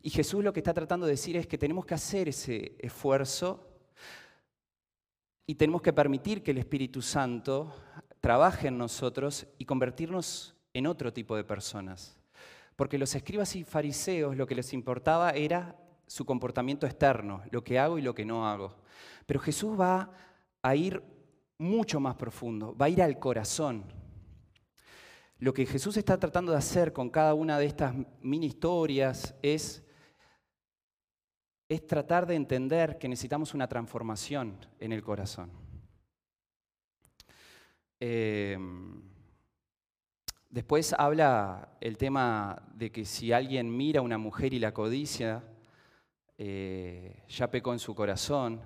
Y 0.01 0.09
Jesús 0.09 0.43
lo 0.43 0.51
que 0.51 0.61
está 0.61 0.73
tratando 0.73 1.05
de 1.05 1.13
decir 1.13 1.37
es 1.37 1.47
que 1.47 1.59
tenemos 1.59 1.85
que 1.85 1.93
hacer 1.93 2.31
ese 2.31 2.75
esfuerzo 2.79 3.70
y 5.51 5.57
tenemos 5.57 5.83
que 5.83 5.93
permitir 5.93 6.45
que 6.45 6.53
el 6.53 6.59
Espíritu 6.59 7.03
Santo 7.03 7.75
trabaje 8.21 8.69
en 8.69 8.79
nosotros 8.79 9.49
y 9.59 9.65
convertirnos 9.65 10.55
en 10.73 10.87
otro 10.87 11.13
tipo 11.13 11.35
de 11.35 11.43
personas. 11.43 12.17
Porque 12.77 12.99
los 12.99 13.13
escribas 13.17 13.57
y 13.57 13.65
fariseos 13.65 14.37
lo 14.37 14.47
que 14.47 14.55
les 14.55 14.73
importaba 14.73 15.31
era 15.31 15.77
su 16.07 16.25
comportamiento 16.25 16.87
externo, 16.87 17.43
lo 17.51 17.65
que 17.65 17.81
hago 17.81 17.99
y 17.99 18.03
lo 18.03 18.15
que 18.15 18.25
no 18.25 18.47
hago. 18.47 18.77
Pero 19.27 19.41
Jesús 19.41 19.77
va 19.77 20.13
a 20.63 20.77
ir 20.77 21.03
mucho 21.59 21.99
más 21.99 22.15
profundo, 22.15 22.77
va 22.81 22.87
a 22.87 22.91
ir 22.91 23.03
al 23.03 23.19
corazón. 23.19 23.83
Lo 25.41 25.53
que 25.53 25.67
Jesús 25.67 25.97
está 25.97 26.17
tratando 26.17 26.53
de 26.53 26.59
hacer 26.59 26.93
con 26.93 27.11
cada 27.11 27.35
una 27.35 27.59
de 27.59 27.67
estas 27.67 27.93
mini 28.23 28.47
historias 28.47 29.35
es, 29.43 29.83
es 31.71 31.87
tratar 31.87 32.27
de 32.27 32.35
entender 32.35 32.99
que 32.99 33.09
necesitamos 33.09 33.55
una 33.55 33.69
transformación 33.69 34.57
en 34.81 34.93
el 34.93 35.05
corazón. 35.05 35.53
Em, 38.01 39.01
después 40.49 40.93
habla 40.99 41.77
el 41.81 41.97
tema 41.97 42.61
de 42.75 42.91
que 42.91 43.05
si 43.05 43.31
alguien 43.31 43.75
mira 43.75 44.01
a 44.01 44.03
una 44.03 44.19
mujer 44.19 44.53
y 44.53 44.59
la 44.59 44.75
codicia, 44.75 45.45
eh, 46.37 47.23
ya 47.29 47.49
pecó 47.53 47.73
en 47.73 47.79
su 47.79 47.95
corazón. 47.95 48.61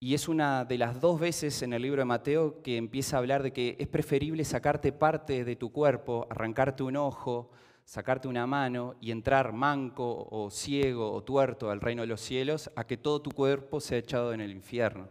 Y 0.00 0.14
es 0.14 0.28
una 0.28 0.64
de 0.64 0.78
las 0.78 1.02
dos 1.02 1.20
veces 1.20 1.60
en 1.60 1.74
el 1.74 1.82
libro 1.82 2.00
de 2.00 2.06
Mateo 2.06 2.62
que 2.62 2.78
empieza 2.78 3.16
a 3.16 3.18
hablar 3.18 3.42
de 3.42 3.52
que 3.52 3.76
es 3.78 3.86
preferible 3.86 4.46
sacarte 4.46 4.92
parte 4.92 5.44
de 5.44 5.56
tu 5.56 5.70
cuerpo, 5.70 6.26
arrancarte 6.30 6.82
un 6.82 6.96
ojo, 6.96 7.50
sacarte 7.88 8.28
una 8.28 8.46
mano 8.46 8.96
y 9.00 9.10
entrar 9.10 9.54
manco 9.54 10.28
o 10.30 10.50
ciego 10.50 11.10
o 11.10 11.24
tuerto 11.24 11.70
al 11.70 11.80
reino 11.80 12.02
de 12.02 12.08
los 12.08 12.20
cielos, 12.20 12.70
a 12.76 12.86
que 12.86 12.98
todo 12.98 13.22
tu 13.22 13.30
cuerpo 13.30 13.80
sea 13.80 13.96
echado 13.96 14.34
en 14.34 14.42
el 14.42 14.50
infierno. 14.50 15.08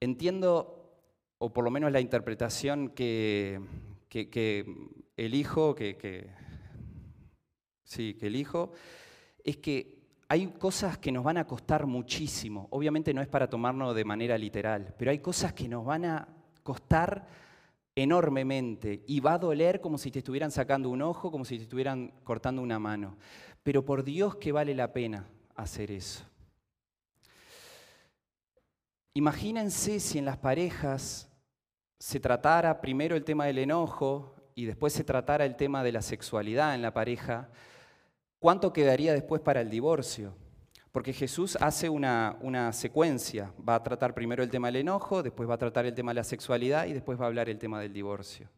Entiendo, 0.00 0.90
o 1.38 1.52
por 1.52 1.62
lo 1.62 1.70
menos 1.70 1.92
la 1.92 2.00
interpretación 2.00 2.88
que, 2.88 3.60
que, 4.08 4.66
elijo, 5.16 5.76
que, 5.76 5.96
que, 5.96 6.30
sí, 7.84 8.14
que 8.14 8.26
elijo, 8.26 8.72
es 9.44 9.58
que 9.58 10.08
hay 10.28 10.48
cosas 10.48 10.98
que 10.98 11.12
nos 11.12 11.22
van 11.22 11.36
a 11.36 11.46
costar 11.46 11.86
muchísimo. 11.86 12.66
Obviamente 12.72 13.14
no 13.14 13.22
es 13.22 13.28
para 13.28 13.48
tomarnos 13.48 13.94
de 13.94 14.04
manera 14.04 14.36
literal, 14.36 14.92
pero 14.98 15.12
hay 15.12 15.20
cosas 15.20 15.52
que 15.52 15.68
nos 15.68 15.84
van 15.84 16.06
a 16.06 16.26
costar 16.64 17.24
enormemente 17.96 19.04
y 19.06 19.20
va 19.20 19.34
a 19.34 19.38
doler 19.38 19.80
como 19.80 19.98
si 19.98 20.10
te 20.10 20.18
estuvieran 20.18 20.50
sacando 20.50 20.88
un 20.90 21.02
ojo, 21.02 21.30
como 21.30 21.44
si 21.44 21.56
te 21.56 21.62
estuvieran 21.64 22.12
cortando 22.24 22.62
una 22.62 22.78
mano. 22.78 23.16
Pero 23.62 23.84
por 23.84 24.04
Dios 24.04 24.36
que 24.36 24.52
vale 24.52 24.74
la 24.74 24.92
pena 24.92 25.28
hacer 25.54 25.90
eso. 25.90 26.24
Imagínense 29.14 30.00
si 30.00 30.18
en 30.18 30.24
las 30.24 30.38
parejas 30.38 31.30
se 31.98 32.18
tratara 32.18 32.80
primero 32.80 33.16
el 33.16 33.24
tema 33.24 33.46
del 33.46 33.58
enojo 33.58 34.34
y 34.56 34.64
después 34.64 34.92
se 34.92 35.04
tratara 35.04 35.44
el 35.44 35.56
tema 35.56 35.84
de 35.84 35.92
la 35.92 36.02
sexualidad 36.02 36.74
en 36.74 36.82
la 36.82 36.92
pareja, 36.92 37.48
¿cuánto 38.40 38.72
quedaría 38.72 39.12
después 39.12 39.40
para 39.40 39.60
el 39.60 39.70
divorcio? 39.70 40.34
Porque 40.94 41.12
Jesús 41.12 41.58
hace 41.60 41.88
una, 41.88 42.38
una, 42.40 42.72
secuencia. 42.72 43.52
Va 43.68 43.74
a 43.74 43.82
tratar 43.82 44.14
primero 44.14 44.44
el 44.44 44.48
tema 44.48 44.68
del 44.68 44.76
enojo, 44.76 45.24
después 45.24 45.50
va 45.50 45.54
a 45.54 45.58
tratar 45.58 45.86
el 45.86 45.92
tema 45.92 46.12
de 46.12 46.20
la 46.20 46.22
sexualidad 46.22 46.86
y 46.86 46.92
después 46.92 47.18
va 47.18 47.24
a 47.24 47.26
hablar 47.26 47.48
el 47.48 47.58
tema 47.58 47.80
del 47.80 47.92
divorcio. 47.92 48.48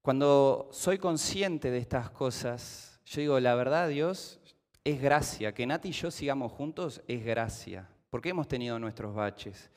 Cuando 0.00 0.68
soy 0.70 0.98
consciente 0.98 1.72
de 1.72 1.78
estas 1.78 2.10
cosas, 2.10 3.00
yo 3.06 3.20
digo, 3.20 3.40
la 3.40 3.56
verdad, 3.56 3.88
Dios, 3.88 4.40
es 4.84 5.02
gracia. 5.02 5.52
Que 5.52 5.66
Nati 5.66 5.88
y 5.88 5.92
yo 5.92 6.12
sigamos 6.12 6.52
juntos 6.52 7.02
es 7.08 7.24
gracia, 7.24 7.88
porque 8.08 8.28
hemos 8.28 8.46
tenido 8.46 8.78
nuestros 8.78 9.12
baches. 9.16 9.72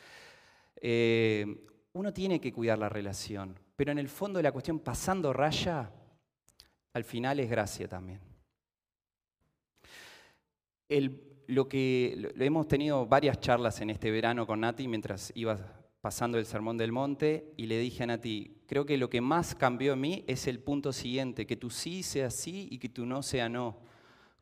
Eh, 0.75 1.65
uno 1.93 2.13
tiene 2.13 2.39
que 2.39 2.53
cuidar 2.53 2.77
la 2.77 2.89
relación, 2.89 3.57
pero 3.75 3.91
en 3.91 3.97
el 3.97 4.07
fondo 4.07 4.37
de 4.37 4.43
la 4.43 4.51
cuestión, 4.51 4.77
pasando 4.81 5.33
raya, 5.33 5.89
al 6.93 7.03
final 7.03 7.39
es 7.39 7.49
gracia 7.49 7.87
también 7.87 8.36
lo 11.47 11.67
que 11.67 12.31
hemos 12.37 12.67
tenido 12.67 13.05
varias 13.05 13.39
charlas 13.39 13.81
en 13.81 13.89
este 13.89 14.11
verano 14.11 14.47
con 14.47 14.61
Nati 14.61 14.87
mientras 14.87 15.31
iba 15.35 15.57
pasando 16.01 16.37
el 16.37 16.45
Sermón 16.45 16.77
del 16.77 16.91
Monte 16.91 17.53
y 17.57 17.65
le 17.65 17.79
dije 17.79 18.03
a 18.03 18.07
Nati, 18.07 18.61
creo 18.67 18.85
que 18.85 18.97
lo 18.97 19.09
que 19.09 19.21
más 19.21 19.55
cambió 19.55 19.93
en 19.93 20.01
mí 20.01 20.23
es 20.27 20.47
el 20.47 20.59
punto 20.59 20.93
siguiente, 20.93 21.45
que 21.45 21.57
tu 21.57 21.69
sí 21.69 22.03
sea 22.03 22.29
sí 22.29 22.67
y 22.71 22.77
que 22.77 22.89
tu 22.89 23.05
no 23.05 23.23
sea 23.23 23.49
no. 23.49 23.77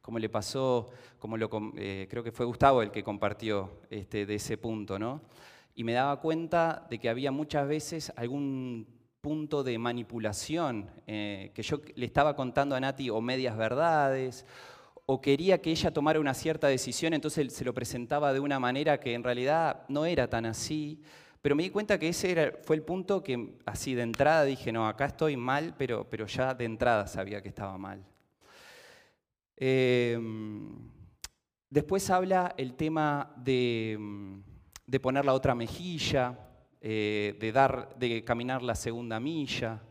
Como 0.02 0.20
le 0.20 0.30
pasó, 0.30 0.92
como 1.18 1.38
lo, 1.38 1.50
eh, 1.78 2.06
creo 2.10 2.24
que 2.24 2.32
fue 2.32 2.46
Gustavo 2.46 2.84
el 2.84 2.92
que 2.92 3.04
compartió 3.04 3.82
este, 3.90 4.28
de 4.28 4.36
ese 4.36 4.58
punto, 4.58 5.00
¿no? 5.00 5.24
Y 5.74 5.84
me 5.84 5.94
daba 5.94 6.22
cuenta 6.22 6.86
de 6.90 7.00
que 7.00 7.10
había 7.10 7.32
muchas 7.32 7.68
veces 7.68 8.14
algún 8.16 8.88
punto 9.20 9.64
de 9.64 9.80
manipulación, 9.80 10.92
eh, 11.08 11.52
que 11.56 11.64
yo 11.64 11.82
le 11.96 12.06
estaba 12.06 12.36
contando 12.36 12.76
a 12.76 12.80
Nati 12.80 13.10
o 13.10 13.20
medias 13.22 13.58
verdades, 13.58 14.46
o 15.08 15.22
quería 15.22 15.62
que 15.62 15.72
ella 15.72 15.92
tomara 15.92 16.20
una 16.20 16.34
cierta 16.34 16.68
decisión, 16.68 17.14
entonces 17.14 17.54
se 17.54 17.64
lo 17.64 17.74
presentaba 17.74 18.34
de 18.34 18.40
una 18.40 18.60
manera 18.60 19.00
que 19.00 19.14
en 19.14 19.24
realidad 19.24 19.86
no 19.88 20.06
era 20.06 20.28
tan 20.30 20.46
así. 20.46 21.02
Pero 21.42 21.56
me 21.56 21.62
di 21.62 21.70
cuenta 21.70 22.00
que 22.00 22.10
ese 22.10 22.54
fue 22.64 22.76
el 22.76 22.82
punto 22.82 23.22
que 23.22 23.58
así 23.66 23.94
de 23.94 24.02
entrada 24.02 24.46
dije, 24.46 24.72
no, 24.72 24.88
acá 24.88 25.06
estoy 25.06 25.38
mal, 25.38 25.76
pero, 25.78 26.10
pero 26.10 26.26
ya 26.26 26.56
de 26.56 26.66
entrada 26.66 27.06
sabía 27.06 27.42
que 27.42 27.50
estaba 27.50 27.78
mal. 27.78 28.04
Em, 29.56 30.90
después 31.70 32.10
habla 32.10 32.56
el 32.58 32.74
tema 32.74 33.32
de, 33.38 34.00
poner 35.00 35.24
la 35.24 35.34
otra 35.34 35.54
mejilla, 35.54 36.40
eh, 36.82 37.38
de, 37.40 37.52
dar, 37.52 37.96
de 37.96 38.24
caminar 38.24 38.64
la 38.64 38.74
segunda 38.74 39.20
milla. 39.20 39.84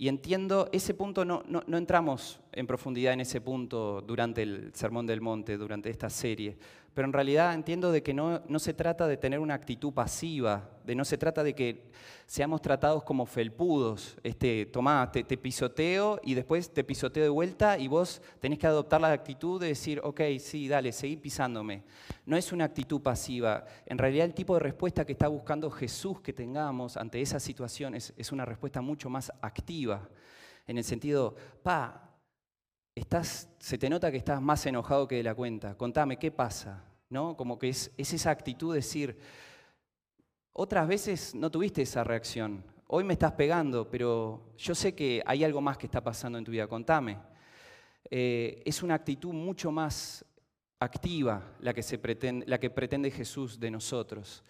Y 0.00 0.06
entiendo, 0.06 0.68
ese 0.70 0.94
punto 0.94 1.24
no, 1.24 1.42
no, 1.48 1.76
entramos 1.76 2.38
en 2.52 2.68
profundidad 2.68 3.14
en 3.14 3.20
ese 3.20 3.40
punto 3.40 4.00
durante 4.00 4.42
el 4.42 4.70
Sermón 4.72 5.06
del 5.06 5.20
Monte, 5.20 5.56
durante 5.56 5.90
esta 5.90 6.08
serie, 6.08 6.56
pero 6.94 7.06
en 7.06 7.12
realidad 7.12 7.54
entiendo 7.54 7.92
de 7.92 8.02
que 8.02 8.12
no, 8.12 8.42
no 8.48 8.58
se 8.58 8.74
trata 8.74 9.06
de 9.06 9.16
tener 9.16 9.38
una 9.38 9.54
actitud 9.54 9.92
pasiva, 9.92 10.68
de 10.84 10.94
no 10.94 11.04
se 11.04 11.16
trata 11.16 11.44
de 11.44 11.54
que 11.54 11.90
seamos 12.26 12.60
tratados 12.60 13.04
como 13.04 13.24
felpudos, 13.24 14.16
este, 14.22 14.66
tomá, 14.66 15.10
te, 15.12 15.24
pisoteo 15.36 16.20
y 16.24 16.34
después 16.34 16.72
te 16.72 16.84
pisoteo 16.84 17.22
de 17.22 17.28
vuelta 17.28 17.78
y 17.78 17.88
vos 17.88 18.20
tenés 18.40 18.58
que 18.58 18.66
adoptar 18.66 19.00
la 19.00 19.12
actitud 19.12 19.60
de 19.60 19.68
decir, 19.68 20.00
ok, 20.02 20.20
sí, 20.40 20.66
dale, 20.68 20.92
seguí 20.92 21.16
pisándome. 21.16 21.84
No 22.26 22.36
es 22.36 22.52
una 22.52 22.64
actitud 22.64 23.00
pasiva. 23.00 23.64
En 23.86 23.98
realidad 23.98 24.26
el 24.26 24.34
tipo 24.34 24.54
de 24.54 24.60
respuesta 24.60 25.04
que 25.04 25.12
está 25.12 25.28
buscando 25.28 25.70
Jesús 25.70 26.20
que 26.20 26.32
tengamos 26.32 26.96
ante 26.96 27.20
esa 27.20 27.38
situación 27.38 27.94
es, 27.94 28.12
es 28.16 28.32
una 28.32 28.44
respuesta 28.44 28.80
mucho 28.80 29.08
más 29.08 29.32
activa, 29.40 30.08
en 30.66 30.78
el 30.78 30.84
sentido, 30.84 31.34
pa, 31.62 32.07
Estás, 32.98 33.48
se 33.60 33.78
te 33.78 33.88
nota 33.88 34.10
que 34.10 34.16
estás 34.16 34.42
más 34.42 34.66
enojado 34.66 35.06
que 35.06 35.16
de 35.16 35.22
la 35.22 35.34
cuenta. 35.34 35.76
Contame, 35.76 36.18
¿qué 36.18 36.32
pasa? 36.32 36.84
¿no? 37.10 37.36
Como 37.36 37.58
que 37.58 37.68
es, 37.68 37.92
esa 37.96 38.30
actitud 38.30 38.72
de 38.72 38.78
decir, 38.78 39.16
otras 40.52 40.88
veces 40.88 41.32
no 41.34 41.48
tuviste 41.48 41.82
esa 41.82 42.02
reacción, 42.02 42.64
hoy 42.88 43.04
me 43.04 43.12
estás 43.12 43.32
pegando, 43.32 43.88
pero 43.88 44.52
yo 44.56 44.74
sé 44.74 44.94
que 44.94 45.22
hay 45.24 45.44
algo 45.44 45.60
más 45.60 45.78
que 45.78 45.86
está 45.86 46.02
pasando 46.02 46.38
en 46.38 46.44
tu 46.44 46.50
vida, 46.50 46.66
contame. 46.66 47.18
Eh, 48.10 48.62
es 48.64 48.82
una 48.82 48.94
actitud 48.94 49.32
mucho 49.32 49.70
más 49.70 50.24
activa 50.80 51.56
la 51.60 51.72
que, 51.72 52.70
pretende, 52.70 53.10
Jesús 53.10 53.60
de 53.60 53.70
nosotros. 53.70 54.44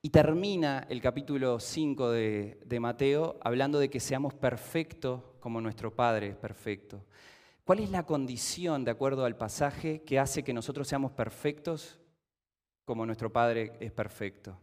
Y 0.00 0.10
termina 0.10 0.86
el 0.88 1.00
capítulo 1.00 1.60
5 1.60 2.10
de, 2.10 2.58
de 2.64 2.80
Mateo 2.80 3.38
hablando 3.42 3.78
de 3.78 3.88
que 3.88 4.00
seamos 4.00 4.34
perfectos 4.34 5.22
como 5.38 5.60
nuestro 5.60 5.94
Padre 5.94 6.30
es 6.30 6.36
perfecto. 6.36 7.04
¿Cuál 7.64 7.80
es 7.80 7.90
la 7.90 8.04
condición, 8.04 8.84
de 8.84 8.90
acuerdo 8.90 9.24
al 9.24 9.36
pasaje, 9.36 10.02
que 10.02 10.18
hace 10.18 10.42
que 10.42 10.52
nosotros 10.52 10.88
seamos 10.88 11.12
perfectos 11.12 12.00
como 12.84 13.06
nuestro 13.06 13.32
Padre 13.32 13.72
es 13.80 13.92
perfecto. 13.92 14.58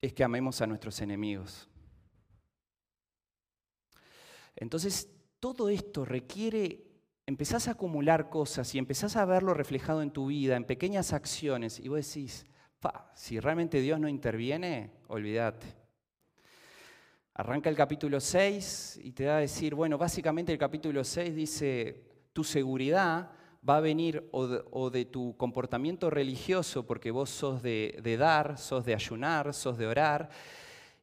Es 0.00 0.12
que 0.12 0.24
amemos 0.24 0.60
a 0.60 0.66
nuestros 0.66 1.00
enemigos. 1.00 1.68
Entonces, 4.56 5.10
todo 5.40 5.68
esto 5.68 6.04
requiere, 6.04 6.86
empezás 7.26 7.68
a 7.68 7.72
acumular 7.72 8.30
cosas 8.30 8.74
y 8.74 8.78
empezás 8.78 9.16
a 9.16 9.24
verlo 9.24 9.54
reflejado 9.54 10.02
en 10.02 10.10
tu 10.10 10.26
vida, 10.26 10.56
en 10.56 10.64
pequeñas 10.64 11.12
acciones, 11.12 11.80
y 11.80 11.88
vos 11.88 12.06
decís, 12.06 12.46
si 13.14 13.40
realmente 13.40 13.80
Dios 13.80 13.98
no 13.98 14.08
interviene, 14.08 14.92
olvídate. 15.08 15.83
Arranca 17.36 17.68
el 17.68 17.74
capítulo 17.74 18.20
6 18.20 19.00
y 19.02 19.10
te 19.10 19.24
da 19.24 19.38
a 19.38 19.40
decir, 19.40 19.74
bueno, 19.74 19.98
básicamente 19.98 20.52
el 20.52 20.58
capítulo 20.58 21.02
6 21.02 21.34
dice, 21.34 22.00
tu 22.32 22.44
seguridad 22.44 23.32
va 23.68 23.78
a 23.78 23.80
venir 23.80 24.28
o 24.30 24.88
de, 24.88 25.04
tu 25.06 25.36
comportamiento 25.36 26.10
religioso, 26.10 26.86
porque 26.86 27.10
vos 27.10 27.30
sos 27.30 27.60
de, 27.60 28.16
dar, 28.16 28.56
sos 28.56 28.84
de 28.84 28.94
ayunar, 28.94 29.52
sos 29.52 29.76
de 29.78 29.88
orar, 29.88 30.30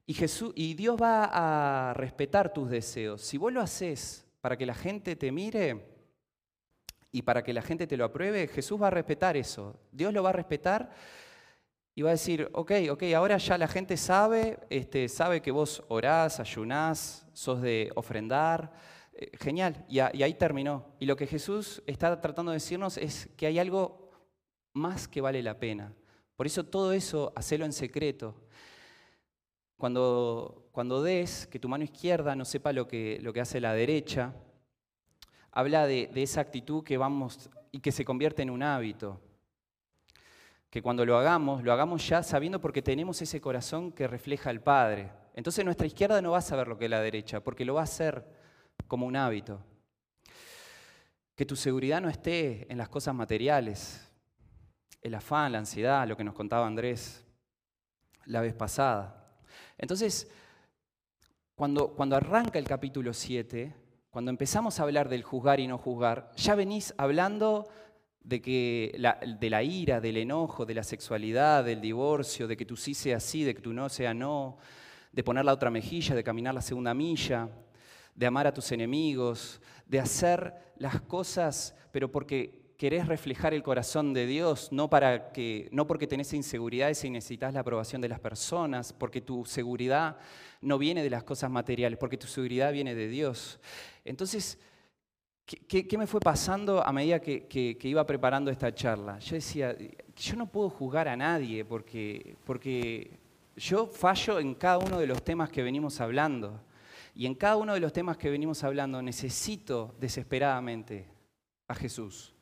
y, 0.05 0.13
Jesús, 0.13 0.53
y 0.55 0.73
Dios 0.73 0.95
va 1.01 1.89
a 1.89 1.93
respetar 1.95 2.53
tus 2.53 2.69
deseos. 2.69 3.21
Si 3.21 3.37
vos 3.37 3.51
lo 3.51 3.59
haces 3.59 4.25
para 4.39 4.55
que 4.55 4.65
la 4.65 4.73
gente 4.73 5.17
te 5.17 5.33
mire 5.33 5.85
y 7.11 7.23
para 7.23 7.43
que 7.43 7.51
la 7.51 7.61
gente 7.61 7.87
te 7.87 7.97
lo 7.97 8.05
apruebe, 8.05 8.47
Jesús 8.47 8.81
va 8.81 8.87
a 8.87 8.91
respetar 8.91 9.35
eso. 9.35 9.81
Dios 9.91 10.13
lo 10.13 10.23
va 10.23 10.29
a 10.29 10.33
respetar 10.33 10.91
y 11.93 12.03
va 12.03 12.09
a 12.09 12.13
decir, 12.13 12.49
ok, 12.53 12.71
ok, 12.91 13.03
ahora 13.15 13.37
ya 13.37 13.57
la 13.57 13.67
gente 13.67 13.97
sabe, 13.97 14.59
este, 14.69 15.09
sabe 15.09 15.41
que 15.41 15.51
vos 15.51 15.83
orás, 15.89 16.39
ayunás, 16.39 17.27
sos 17.33 17.61
de 17.61 17.91
ofrendar, 17.95 18.71
eh, 19.13 19.29
genial, 19.37 19.85
y, 19.89 19.99
ahí 19.99 20.33
terminó. 20.35 20.85
Y 20.99 21.05
lo 21.05 21.17
que 21.17 21.27
Jesús 21.27 21.83
está 21.85 22.21
tratando 22.21 22.51
de 22.51 22.57
decirnos 22.57 22.97
es 22.97 23.27
que 23.35 23.45
hay 23.45 23.59
algo 23.59 24.09
más 24.73 25.07
que 25.07 25.19
vale 25.19 25.43
la 25.43 25.59
pena. 25.59 25.93
Por 26.37 26.47
eso 26.47 26.65
todo 26.65 26.93
eso, 26.93 27.33
hacelo 27.35 27.65
en 27.65 27.73
secreto. 27.73 28.35
Cuando, 29.75 30.69
cuando 30.71 31.03
des, 31.03 31.45
que 31.47 31.59
tu 31.59 31.67
mano 31.67 31.83
izquierda 31.83 32.35
no 32.35 32.45
sepa 32.45 32.71
lo 32.71 32.87
que, 32.87 33.19
lo 33.21 33.33
que 33.33 33.41
hace 33.41 33.59
la 33.59 33.73
derecha, 33.73 34.33
habla 35.51 35.85
de, 35.87 36.07
de 36.07 36.23
esa 36.23 36.39
actitud 36.39 36.83
que 36.83 36.97
vamos 36.97 37.49
y 37.73 37.79
que 37.79 37.91
se 37.91 38.05
convierte 38.05 38.43
en 38.43 38.49
un 38.49 38.63
hábito. 38.63 39.19
Que 40.71 40.81
cuando 40.81 41.05
lo 41.05 41.15
hagamos, 41.17 41.63
lo 41.63 41.71
hagamos 41.71 42.07
ya 42.07 42.23
sabiendo 42.23 42.59
porque 42.59 42.81
tenemos 42.81 43.21
ese 43.21 43.39
corazón 43.39 43.91
que 43.91 44.07
refleja 44.07 44.49
al 44.49 44.61
Padre. 44.61 45.11
Entonces 45.35 45.63
nuestra 45.63 45.85
izquierda 45.85 46.19
no 46.21 46.31
va 46.31 46.39
a 46.39 46.41
saber 46.41 46.67
lo 46.67 46.79
que 46.79 46.85
es 46.85 46.91
la 46.91 47.01
derecha, 47.01 47.41
porque 47.41 47.63
lo 47.63 47.75
va 47.75 47.81
a 47.81 47.83
hacer 47.83 48.25
como 48.87 49.05
un 49.05 49.15
hábito. 49.15 49.63
que 51.35 51.45
tu 51.45 51.55
seguridad 51.55 52.01
no 52.01 52.09
esté 52.09 52.71
en 52.71 52.77
las 52.77 52.89
cosas 52.89 53.15
materiales, 53.15 54.11
el 55.01 55.15
afán, 55.15 55.51
la 55.51 55.59
ansiedad, 55.59 56.07
lo 56.07 56.15
que 56.15 56.23
nos 56.23 56.35
contaba 56.35 56.67
Andrés 56.67 57.25
la 58.25 58.41
vez 58.41 58.53
pasada. 58.53 59.33
Entonces, 59.77 60.29
cuando, 61.55 61.89
cuando 61.95 62.15
arranca 62.15 62.59
el 62.59 62.65
capítulo 62.65 63.13
7, 63.13 63.75
cuando 64.09 64.29
empezamos 64.29 64.79
a 64.79 64.83
hablar 64.83 65.09
del 65.09 65.23
juzgar 65.23 65.59
y 65.59 65.67
no 65.67 65.77
juzgar, 65.77 66.31
ya 66.35 66.55
venís 66.55 66.93
hablando 66.97 67.67
de, 68.23 68.41
que 68.41 68.95
de 69.39 69.49
la 69.49 69.63
ira, 69.63 69.99
del 69.99 70.17
enojo, 70.17 70.65
de 70.65 70.75
la 70.75 70.83
sexualidad, 70.83 71.63
del 71.63 71.81
divorcio, 71.81 72.47
de 72.47 72.57
que 72.57 72.65
tú 72.65 72.77
sí 72.77 72.93
sea 72.93 73.19
sí, 73.19 73.43
de 73.43 73.55
que 73.55 73.61
tú 73.61 73.73
no 73.73 73.89
sea 73.89 74.13
no, 74.13 74.57
de 75.11 75.23
poner 75.23 75.45
la 75.45 75.53
otra 75.53 75.69
mejilla, 75.69 76.15
de 76.15 76.23
caminar 76.23 76.53
la 76.53 76.61
segunda 76.61 76.93
milla, 76.93 77.49
de 78.15 78.25
amar 78.25 78.47
a 78.47 78.53
tus 78.53 78.71
enemigos, 78.71 79.61
de 79.85 79.99
hacer 79.99 80.53
las 80.77 81.01
cosas, 81.01 81.75
pero 81.91 82.11
porque 82.11 82.61
querés 82.77 83.07
reflejar 83.07 83.53
el 83.53 83.61
corazón 83.61 84.13
de 84.13 84.25
Dios, 84.25 84.71
no, 84.71 84.89
para 84.89 85.31
que, 85.31 85.69
no 85.71 85.85
porque 85.85 86.07
tenés 86.07 86.33
inseguridades 86.33 87.03
y 87.03 87.09
necesitas 87.09 87.53
la 87.53 87.59
aprobación 87.59 88.01
de 88.01 88.09
las 88.09 88.19
personas, 88.19 88.91
porque 88.93 89.21
tu 89.21 89.45
seguridad 89.45 90.17
no 90.61 90.79
viene 90.79 91.03
de 91.03 91.09
las 91.09 91.23
cosas 91.23 91.51
materiales, 91.51 91.99
porque 91.99 92.17
tu 92.17 92.25
seguridad 92.25 92.73
viene 92.73 92.95
de 92.95 93.07
Dios. 93.07 93.59
Entonces, 94.03 94.57
¿qué, 95.67 95.97
me 95.97 96.07
fue 96.07 96.19
pasando 96.19 96.85
a 96.85 96.91
medida 96.91 97.19
que, 97.19 97.77
iba 97.83 98.05
preparando 98.05 98.51
esta 98.51 98.73
charla? 98.73 99.19
Yo 99.19 99.35
decía, 99.35 99.75
yo 100.15 100.35
no 100.35 100.47
puedo 100.47 100.69
juzgar 100.69 101.07
a 101.07 101.15
nadie 101.15 101.65
porque, 101.65 102.35
porque 102.45 103.19
yo 103.55 103.87
fallo 103.87 104.39
en 104.39 104.55
cada 104.55 104.77
uno 104.77 104.99
de 104.99 105.07
los 105.07 105.23
temas 105.23 105.49
que 105.49 105.63
venimos 105.63 105.99
hablando. 105.99 106.59
Y 107.13 107.25
en 107.25 107.35
cada 107.35 107.57
uno 107.57 107.73
de 107.73 107.79
los 107.79 107.91
temas 107.91 108.17
que 108.17 108.29
venimos 108.29 108.63
hablando 108.63 109.01
necesito 109.01 109.93
desesperadamente 109.99 111.07
a 111.67 111.75
Jesús. 111.75 112.33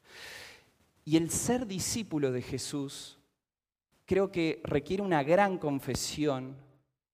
Y 1.06 1.18
el 1.18 1.32
ser 1.32 1.66
discípulo 1.66 2.32
de 2.32 2.42
Jesús 2.42 3.18
creo 4.06 4.32
que 4.32 4.62
requiere 4.64 5.02
una 5.02 5.24
gran 5.24 5.58
confesión, 5.58 6.56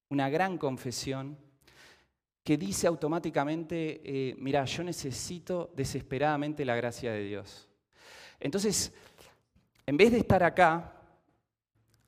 una 0.10 0.30
gran 0.30 0.58
confesión 0.58 1.38
que 2.46 2.58
dice 2.58 2.86
automáticamente, 2.86 4.02
eh, 4.06 4.36
mira, 4.38 4.64
yo 4.66 4.84
necesito 4.84 5.72
desesperadamente 5.76 6.64
la 6.64 6.76
gracia 6.76 7.12
de 7.12 7.24
Dios. 7.24 7.68
Entonces, 8.40 8.94
en 9.88 9.98
vez 9.98 10.12
de 10.12 10.20
estar 10.20 10.44
acá, 10.44 11.02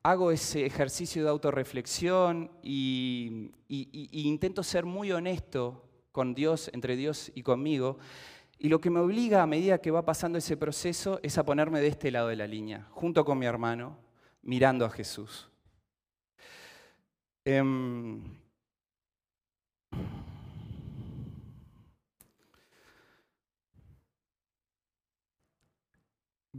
hago 0.04 0.30
ese 0.30 0.64
ejercicio 0.64 1.24
de 1.24 1.30
autorreflexión 1.30 2.52
y, 2.62 3.50
y 3.66 4.28
intento 4.28 4.62
ser 4.62 4.84
muy 4.84 5.10
honesto 5.10 5.84
con 6.12 6.36
Dios, 6.36 6.70
entre 6.72 6.94
Dios 6.94 7.32
y 7.34 7.42
conmigo, 7.42 7.98
y 8.60 8.68
lo 8.68 8.80
que 8.80 8.90
me 8.90 9.00
obliga 9.00 9.42
a 9.42 9.46
medida 9.48 9.80
que 9.80 9.90
va 9.90 10.04
pasando 10.04 10.38
ese 10.38 10.56
proceso 10.56 11.18
es 11.24 11.36
a 11.36 11.44
ponerme 11.44 11.80
de 11.80 11.88
este 11.88 12.12
lado 12.12 12.28
de 12.28 12.36
la 12.36 12.46
línea, 12.46 12.86
junto 12.92 13.24
con 13.24 13.40
mi 13.40 13.46
hermano, 13.46 13.98
mirando 14.42 14.84
a 14.84 14.90
Jesús. 14.90 15.50
Em, 17.44 18.22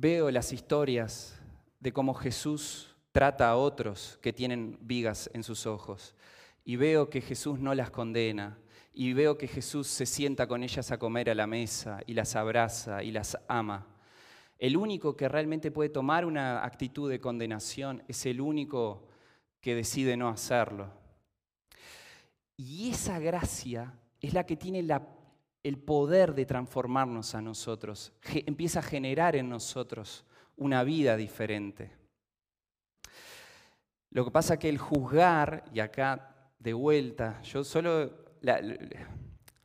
veo 0.01 0.31
las 0.31 0.53
historias 0.53 1.37
de 1.81 1.91
cómo 1.91 2.13
Jesús 2.13 2.95
trata 3.11 3.49
a 3.49 3.57
otros 3.57 4.17
que 4.21 4.31
tienen 4.31 4.77
vigas 4.79 5.29
en 5.33 5.43
sus 5.43 5.65
ojos 5.65 6.15
y 6.63 6.77
veo 6.77 7.09
que 7.09 7.19
Jesús 7.19 7.59
no 7.59 7.73
las 7.73 7.89
condena, 7.89 8.57
y 8.93 9.13
veo 9.13 9.37
que 9.37 9.47
Jesús 9.47 9.87
se 9.87 10.05
sienta 10.05 10.47
con 10.47 10.63
ellas 10.63 10.91
a 10.91 10.99
comer 10.99 11.29
a 11.29 11.35
la 11.35 11.47
mesa 11.47 11.99
y 12.05 12.13
las 12.13 12.35
abraza 12.35 13.03
y 13.03 13.11
las 13.11 13.37
ama. 13.47 13.87
El 14.57 14.77
único 14.77 15.15
que 15.15 15.27
realmente 15.27 15.71
puede 15.71 15.89
tomar 15.89 16.25
una 16.25 16.63
actitud 16.65 17.09
de 17.09 17.19
condenación 17.19 18.03
es 18.07 18.25
el 18.25 18.41
único 18.41 19.07
que 19.61 19.75
decide 19.75 20.15
no 20.17 20.29
hacerlo. 20.29 20.91
Y 22.57 22.89
esa 22.89 23.19
gracia 23.19 23.93
es 24.21 24.33
la 24.33 24.45
que 24.45 24.57
tiene 24.57 24.83
el 25.63 25.77
poder 25.77 26.33
de 26.33 26.45
transformarnos 26.45 27.35
a 27.35 27.41
nosotros, 27.41 28.13
empieza 28.23 28.79
a 28.79 28.83
generar 28.83 29.35
en 29.35 29.49
nosotros 29.49 30.25
una 30.55 30.83
vida 30.83 31.15
diferente. 31.17 31.91
Lo 34.11 34.25
que 34.25 34.31
pasa 34.31 34.57
que 34.57 34.69
el 34.69 34.77
juzgar, 34.77 35.65
y 35.73 35.79
acá 35.79 36.35
de 36.57 36.73
vuelta, 36.73 37.41
yo 37.43 37.63
solo 37.63 38.11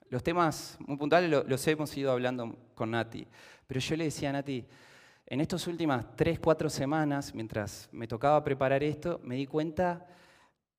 los 0.08 0.22
temas 0.22 0.76
muy 0.80 0.96
puntuales 0.96 1.30
los, 1.30 1.66
hemos 1.68 1.96
ido 1.96 2.12
hablando 2.12 2.56
con 2.74 2.90
Nati, 2.90 3.26
pero 3.66 3.80
yo 3.80 3.96
le 3.96 4.04
decía 4.04 4.30
a 4.30 4.34
Nati, 4.34 4.66
en 5.26 5.40
estas 5.40 5.66
últimas 5.66 6.14
tres, 6.16 6.38
cuatro 6.38 6.68
semanas, 6.68 7.34
mientras 7.34 7.88
me 7.92 8.06
tocaba 8.06 8.44
preparar 8.44 8.82
esto, 8.82 9.20
me 9.24 9.36
di 9.36 9.46
cuenta 9.46 10.06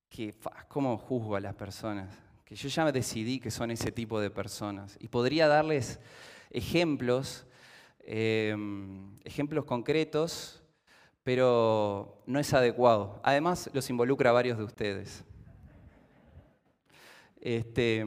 que, 0.08 0.36
¿cómo 0.68 0.98
juzgo 0.98 1.36
a 1.36 1.40
las 1.40 1.56
personas? 1.56 2.16
Que 2.46 2.56
yo 2.56 2.70
ya 2.70 2.92
decidí 2.92 3.40
que 3.40 3.52
son 3.52 3.72
ese 3.72 3.92
tipo 3.92 4.20
de 4.22 4.30
personas. 4.30 4.98
Y 5.00 5.10
podría 5.10 5.48
darles 5.48 6.00
ejemplos, 6.52 7.46
em, 8.00 9.20
ejemplos 9.24 9.66
concretos, 9.66 10.64
pero 11.24 12.22
no 12.28 12.40
es 12.40 12.54
adecuado. 12.54 13.20
Además, 13.24 13.70
los 13.74 13.90
involucra 13.90 14.30
a 14.30 14.34
varios 14.34 14.58
de 14.58 14.64
ustedes. 14.64 15.24
Este, 17.42 18.06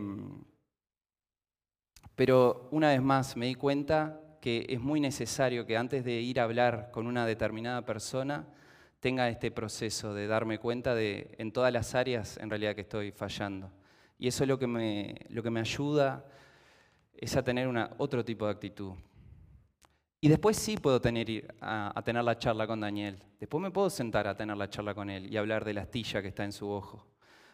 pero 2.15 2.69
una 2.71 2.91
vez 2.91 3.03
más 3.03 3.37
me 3.37 3.47
di 3.47 3.55
cuenta 3.55 4.21
que 4.41 4.67
es 4.69 4.81
muy 4.81 5.01
necesario 5.01 5.67
que 5.67 5.77
antes 5.77 6.05
de 6.05 6.21
ir 6.21 6.41
a 6.41 6.45
hablar 6.45 6.91
con 6.93 7.07
una 7.07 7.27
determinada 7.27 7.85
persona 7.85 8.47
tenga 9.01 9.29
este 9.29 9.51
proceso 9.51 10.15
de 10.15 10.27
darme 10.27 10.59
cuenta 10.59 10.95
de 10.95 11.35
en 11.39 11.53
todas 11.53 11.73
las 11.73 11.95
áreas 11.95 12.37
en 12.39 12.51
realidad 12.51 12.75
que 12.75 12.81
estoy 12.81 13.13
fallando. 13.13 13.71
Y 14.19 14.29
eso 14.29 14.45
es 14.45 14.49
lo 14.49 14.59
que 14.59 14.67
me, 14.67 15.15
lo 15.29 15.43
que 15.43 15.51
me 15.51 15.61
ayuda 15.61 16.27
es 17.15 17.37
a 17.37 17.43
tener 17.43 17.69
una, 17.69 17.95
otro 17.99 18.25
tipo 18.25 18.47
de 18.47 18.53
actitud. 18.53 18.93
Y 20.21 20.29
después 20.29 20.57
sí 20.57 20.77
puedo 20.77 21.01
tener, 21.01 21.55
a, 21.61 21.97
a, 21.97 22.03
tener 22.03 22.25
la 22.25 22.37
charla 22.37 22.67
con 22.67 22.81
Daniel. 22.81 23.23
Después 23.39 23.63
me 23.63 23.71
puedo 23.71 23.89
sentar 23.89 24.27
a 24.27 24.37
tener 24.37 24.57
la 24.57 24.69
charla 24.69 24.95
con 24.95 25.09
él 25.09 25.33
y 25.33 25.37
hablar 25.37 25.65
de 25.65 25.75
la 25.75 25.83
astilla 25.83 26.21
que 26.21 26.29
está 26.29 26.45
en 26.45 26.53
su 26.53 26.69
ojo. 26.69 27.07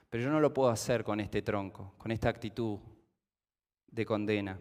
Pero 0.08 0.24
yo 0.24 0.30
no 0.30 0.40
lo 0.40 0.54
puedo 0.54 0.70
hacer 0.70 1.04
con 1.04 1.20
este 1.20 1.42
tronco, 1.42 1.94
con 1.98 2.10
esta 2.10 2.30
actitud 2.30 2.78
de 3.88 4.06
condena. 4.06 4.58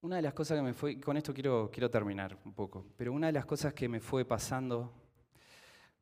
Una 0.00 0.16
de 0.16 0.22
las 0.22 0.32
cosas 0.32 0.56
que 0.56 0.62
me 0.62 0.74
fue, 0.74 1.00
con 1.00 1.16
esto 1.16 1.34
quiero, 1.34 1.70
quiero 1.72 1.90
terminar 1.90 2.38
un 2.44 2.52
poco, 2.52 2.86
pero 2.96 3.12
una 3.12 3.26
de 3.26 3.32
las 3.32 3.44
cosas 3.44 3.74
que 3.74 3.88
me 3.88 3.98
fue 3.98 4.24
pasando 4.24 4.92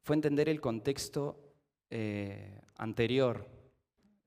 fue 0.03 0.17
entender 0.17 0.51
el 0.51 0.61
contexto 0.61 1.55
eh, 1.89 2.61
anterior 2.77 3.49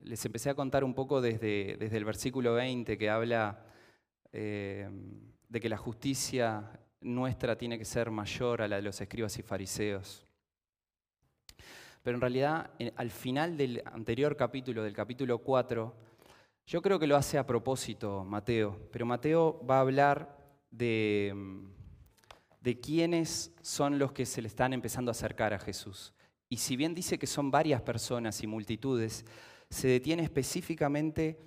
les 0.00 0.24
empecé 0.24 0.50
a 0.50 0.54
contar 0.54 0.82
un 0.82 0.92
poco 0.92 1.20
desde, 1.20 1.76
desde 1.78 1.96
el 1.96 2.04
versículo 2.04 2.54
20 2.54 2.98
que 2.98 3.10
habla 3.10 3.64
eh, 4.32 4.88
de 5.48 5.60
que 5.60 5.68
la 5.68 5.76
justicia 5.76 6.80
nuestra 7.00 7.56
tiene 7.56 7.78
que 7.78 7.84
ser 7.84 8.10
mayor 8.10 8.62
a 8.62 8.68
la 8.68 8.76
de 8.76 8.82
los 8.82 9.00
escribas 9.00 9.38
y 9.38 9.42
fariseos. 9.42 10.26
Pero 12.02 12.16
en 12.16 12.20
realidad, 12.20 12.70
al 12.96 13.10
final 13.10 13.56
del 13.56 13.82
anterior 13.84 14.36
capítulo, 14.36 14.82
del 14.82 14.94
capítulo 14.94 15.38
4, 15.38 15.94
yo 16.66 16.82
creo 16.82 16.98
que 16.98 17.06
lo 17.06 17.16
hace 17.16 17.38
a 17.38 17.46
propósito 17.46 18.24
Mateo, 18.24 18.88
pero 18.92 19.06
Mateo 19.06 19.64
va 19.68 19.78
a 19.78 19.80
hablar 19.80 20.36
de, 20.70 21.34
de 22.60 22.80
quiénes 22.80 23.52
son 23.62 23.98
los 23.98 24.12
que 24.12 24.26
se 24.26 24.42
le 24.42 24.48
están 24.48 24.72
empezando 24.72 25.10
a 25.10 25.12
acercar 25.12 25.52
a 25.52 25.58
Jesús. 25.58 26.12
Y 26.48 26.56
si 26.56 26.76
bien 26.76 26.94
dice 26.94 27.18
que 27.18 27.26
son 27.26 27.50
varias 27.50 27.82
personas 27.82 28.42
y 28.42 28.46
multitudes, 28.46 29.24
se 29.68 29.88
detiene 29.88 30.24
específicamente 30.24 31.38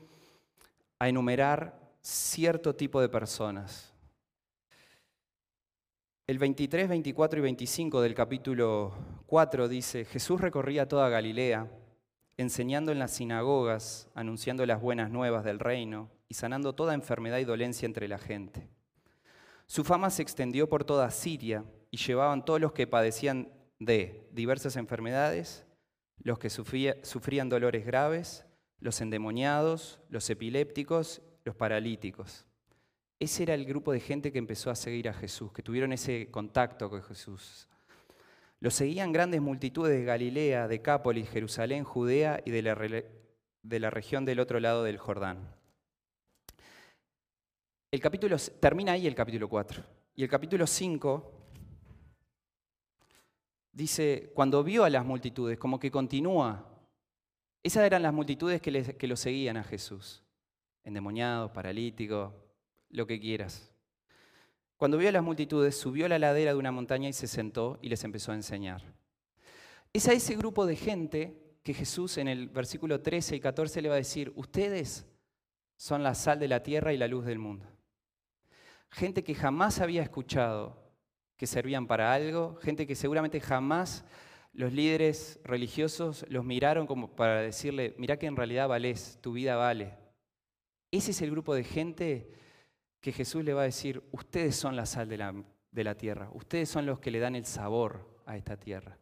a 0.98 1.10
enumerar 1.10 1.78
cierto 2.02 2.74
tipo 2.76 3.02
de 3.02 3.10
personas. 3.10 3.94
El 6.26 6.40
23, 6.40 6.88
24 6.88 7.40
y 7.40 7.42
25 7.42 8.02
del 8.02 8.14
capítulo 8.14 8.94
4 9.26 9.68
dice, 9.68 10.06
Jesús 10.06 10.40
recorría 10.40 10.88
toda 10.88 11.10
Galilea, 11.10 11.70
enseñando 12.38 12.92
en 12.92 13.00
las 13.00 13.12
sinagogas, 13.12 14.10
anunciando 14.16 14.66
las 14.66 14.82
buenas 14.82 15.12
nuevas 15.12 15.44
del 15.44 15.60
reino 15.60 16.10
y 16.28 16.34
sanando 16.34 16.74
toda 16.74 16.94
enfermedad 16.94 17.38
y 17.40 17.46
dolencia 17.46 17.86
entre 17.86 18.08
la 18.08 18.18
gente. 18.18 18.70
Su 19.66 19.84
fama 19.84 20.10
se 20.10 20.22
extendió 20.22 20.68
por 20.68 20.84
toda 20.84 21.10
Siria 21.12 21.64
y 21.92 21.98
llevaban 21.98 22.44
todos 22.44 22.60
los 22.60 22.74
que 22.74 22.88
padecían 22.88 23.50
de 23.80 24.28
diversas 24.32 24.76
enfermedades 24.76 25.66
los 26.24 26.40
que 26.40 26.50
sufrían 26.50 27.50
dolores 27.50 27.86
graves, 27.86 28.46
los 28.80 29.02
endemoniados, 29.02 30.00
los 30.10 30.30
epilépticos, 30.30 31.22
los 31.44 31.56
paralíticos. 31.56 32.46
ese 33.20 33.44
era 33.44 33.54
el 33.54 33.66
grupo 33.66 33.92
de 33.92 34.00
gente 34.00 34.32
que 34.32 34.40
empezó 34.40 34.70
a 34.70 34.76
seguir 34.76 35.08
a 35.08 35.14
Jesús, 35.14 35.52
que 35.54 35.64
tuvieron 35.64 35.94
ese 35.94 36.30
contacto 36.30 36.90
con 36.90 37.04
Jesús. 37.04 37.70
Lo 38.64 38.72
seguían 38.72 39.12
grandes 39.12 39.42
multitudes 39.42 39.92
de 39.92 40.06
Galilea, 40.06 40.70
Decápolis, 40.70 41.30
Jerusalén, 41.30 41.84
Judea 41.84 42.42
y 42.46 42.52
de 42.52 42.62
la, 42.62 42.76
de 42.76 43.80
la 43.82 43.90
región 43.90 44.24
del 44.24 44.40
otro 44.40 44.62
lado 44.62 44.86
del 44.86 44.98
Jordán. 44.98 45.54
El 47.92 48.00
capítulo 48.00 48.38
termina 48.62 48.94
ahí 48.94 49.06
el 49.06 49.16
capítulo 49.16 49.50
4. 49.50 49.84
Y 50.16 50.24
el 50.24 50.30
capítulo 50.30 50.66
5 50.66 51.50
dice, 53.74 54.32
cuando 54.34 54.64
vio 54.64 54.86
a 54.86 54.90
las 54.90 55.04
multitudes, 55.04 55.58
como 55.58 55.78
que 55.78 55.92
continúa. 55.92 56.66
Esas 57.64 57.84
eran 57.84 58.02
las 58.02 58.14
multitudes 58.14 58.62
que, 58.62 58.96
que 58.96 59.08
lo 59.08 59.18
seguían 59.18 59.58
a 59.58 59.66
Jesús. 59.66 60.24
Endemoniados, 60.86 61.52
paralíticos, 61.52 62.32
lo 62.88 63.06
que 63.06 63.20
quieras. 63.20 63.73
Cuando 64.84 64.98
vio 64.98 65.08
a 65.08 65.14
las 65.14 65.24
multitudes, 65.24 65.78
subió 65.78 66.08
a 66.08 66.10
la 66.10 66.20
ladera 66.20 66.52
de 66.52 66.58
una 66.58 66.74
montaña 66.74 67.08
y 67.08 67.14
se 67.14 67.26
sentó 67.26 67.80
y 67.82 67.88
les 67.88 68.04
empezó 68.04 68.34
a 68.34 68.36
enseñar. 68.36 68.84
Es 69.94 70.10
a 70.10 70.12
ese 70.12 70.36
grupo 70.36 70.66
de 70.66 70.76
gente 70.76 71.38
que 71.64 71.74
Jesús 71.74 72.18
en 72.18 72.28
el 72.28 72.50
versículo 72.50 73.00
13 73.00 73.38
y 73.38 73.40
14 73.40 73.82
le 73.82 73.88
va 73.88 73.96
a 73.96 74.00
decir, 74.00 74.34
ustedes 74.36 75.06
son 75.78 76.04
la 76.04 76.14
sal 76.16 76.38
de 76.38 76.50
la 76.50 76.64
tierra 76.64 76.92
y 76.92 76.98
la 76.98 77.08
luz 77.08 77.24
del 77.24 77.40
mundo. 77.40 77.66
Gente 78.90 79.24
que 79.24 79.36
jamás 79.36 79.80
había 79.80 80.04
escuchado 80.04 80.76
que 81.38 81.48
servían 81.48 81.88
para 81.88 82.14
algo, 82.14 82.58
gente 82.58 82.86
que 82.86 82.96
seguramente 82.96 83.40
jamás 83.40 84.04
los 84.52 84.74
líderes 84.74 85.40
religiosos 85.46 86.26
los 86.28 86.44
miraron 86.44 86.88
como 86.88 87.16
para 87.16 87.40
decirle, 87.40 87.96
mira 87.98 88.20
que 88.20 88.26
en 88.26 88.36
realidad 88.36 88.68
vales, 88.68 89.18
tu 89.22 89.32
vida 89.32 89.56
vale. 89.56 89.94
Ese 90.92 91.12
es 91.12 91.22
el 91.22 91.32
grupo 91.32 91.56
de 91.56 91.64
gente 91.64 92.43
que 93.04 93.12
Jesús 93.12 93.44
le 93.44 93.54
va 93.54 93.64
a 93.64 93.66
decir, 93.66 94.02
ustedes 94.14 94.56
son 94.56 94.78
la 94.78 94.86
sal 94.86 95.10
de 95.10 95.18
la, 95.18 95.36
de 95.72 95.84
la 95.84 95.94
tierra, 95.94 96.30
ustedes 96.32 96.70
son 96.70 96.86
los 96.86 97.00
que 97.00 97.12
le 97.12 97.20
dan 97.20 97.36
el 97.36 97.46
sabor 97.46 98.24
a 98.26 98.38
esta 98.38 98.56
tierra. 98.56 98.98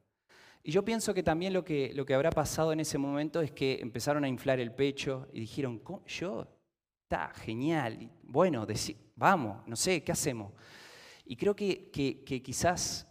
Y 0.64 0.72
yo 0.72 0.84
pienso 0.84 1.14
que 1.14 1.22
también 1.22 1.54
lo 1.54 1.64
que, 1.64 1.94
lo 1.94 2.04
que 2.04 2.16
habrá 2.16 2.32
pasado 2.32 2.74
en 2.74 2.80
ese 2.80 2.98
momento 2.98 3.42
es 3.42 3.52
que 3.52 3.80
empezaron 3.80 4.24
a 4.24 4.28
inflar 4.28 4.60
el 4.60 4.74
pecho 4.74 5.28
y 5.32 5.42
dijeron, 5.42 5.84
yo, 6.08 6.48
está 7.04 7.32
genial, 7.36 8.10
bueno, 8.24 8.66
vamos, 9.16 9.68
no 9.68 9.76
sé, 9.76 10.04
¿qué 10.04 10.12
hacemos? 10.12 10.52
Y 11.24 11.36
creo 11.36 11.56
que, 11.56 11.92
que 11.92 12.42
quizás 12.42 13.08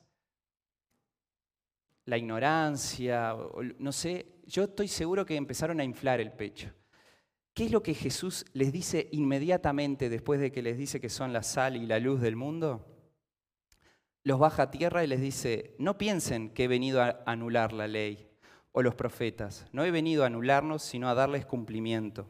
la 2.04 2.18
ignorancia, 2.18 3.36
no 3.78 3.92
sé, 3.92 4.40
yo 4.44 4.64
estoy 4.64 4.88
seguro 4.88 5.24
que 5.24 5.36
empezaron 5.36 5.78
a 5.78 5.84
inflar 5.84 6.20
el 6.20 6.32
pecho. 6.32 6.72
¿Qué 7.54 7.64
es 7.64 7.72
lo 7.72 7.82
que 7.82 7.94
Jesús 7.94 8.44
les 8.52 8.72
dice 8.72 9.08
inmediatamente 9.12 10.08
después 10.08 10.40
de 10.40 10.52
que 10.52 10.62
les 10.62 10.78
dice 10.78 11.00
que 11.00 11.08
son 11.08 11.32
la 11.32 11.42
sal 11.42 11.76
y 11.76 11.86
la 11.86 11.98
luz 11.98 12.20
del 12.20 12.36
mundo? 12.36 12.86
Los 14.22 14.38
baja 14.38 14.64
a 14.64 14.70
tierra 14.70 15.02
y 15.02 15.06
les 15.06 15.20
dice, 15.20 15.74
no 15.78 15.98
piensen 15.98 16.50
que 16.50 16.64
he 16.64 16.68
venido 16.68 17.02
a 17.02 17.22
anular 17.26 17.72
la 17.72 17.88
ley 17.88 18.28
o 18.72 18.82
los 18.82 18.94
profetas, 18.94 19.66
no 19.72 19.84
he 19.84 19.90
venido 19.90 20.22
a 20.22 20.26
anularnos, 20.26 20.82
sino 20.82 21.08
a 21.08 21.14
darles 21.14 21.44
cumplimiento. 21.44 22.28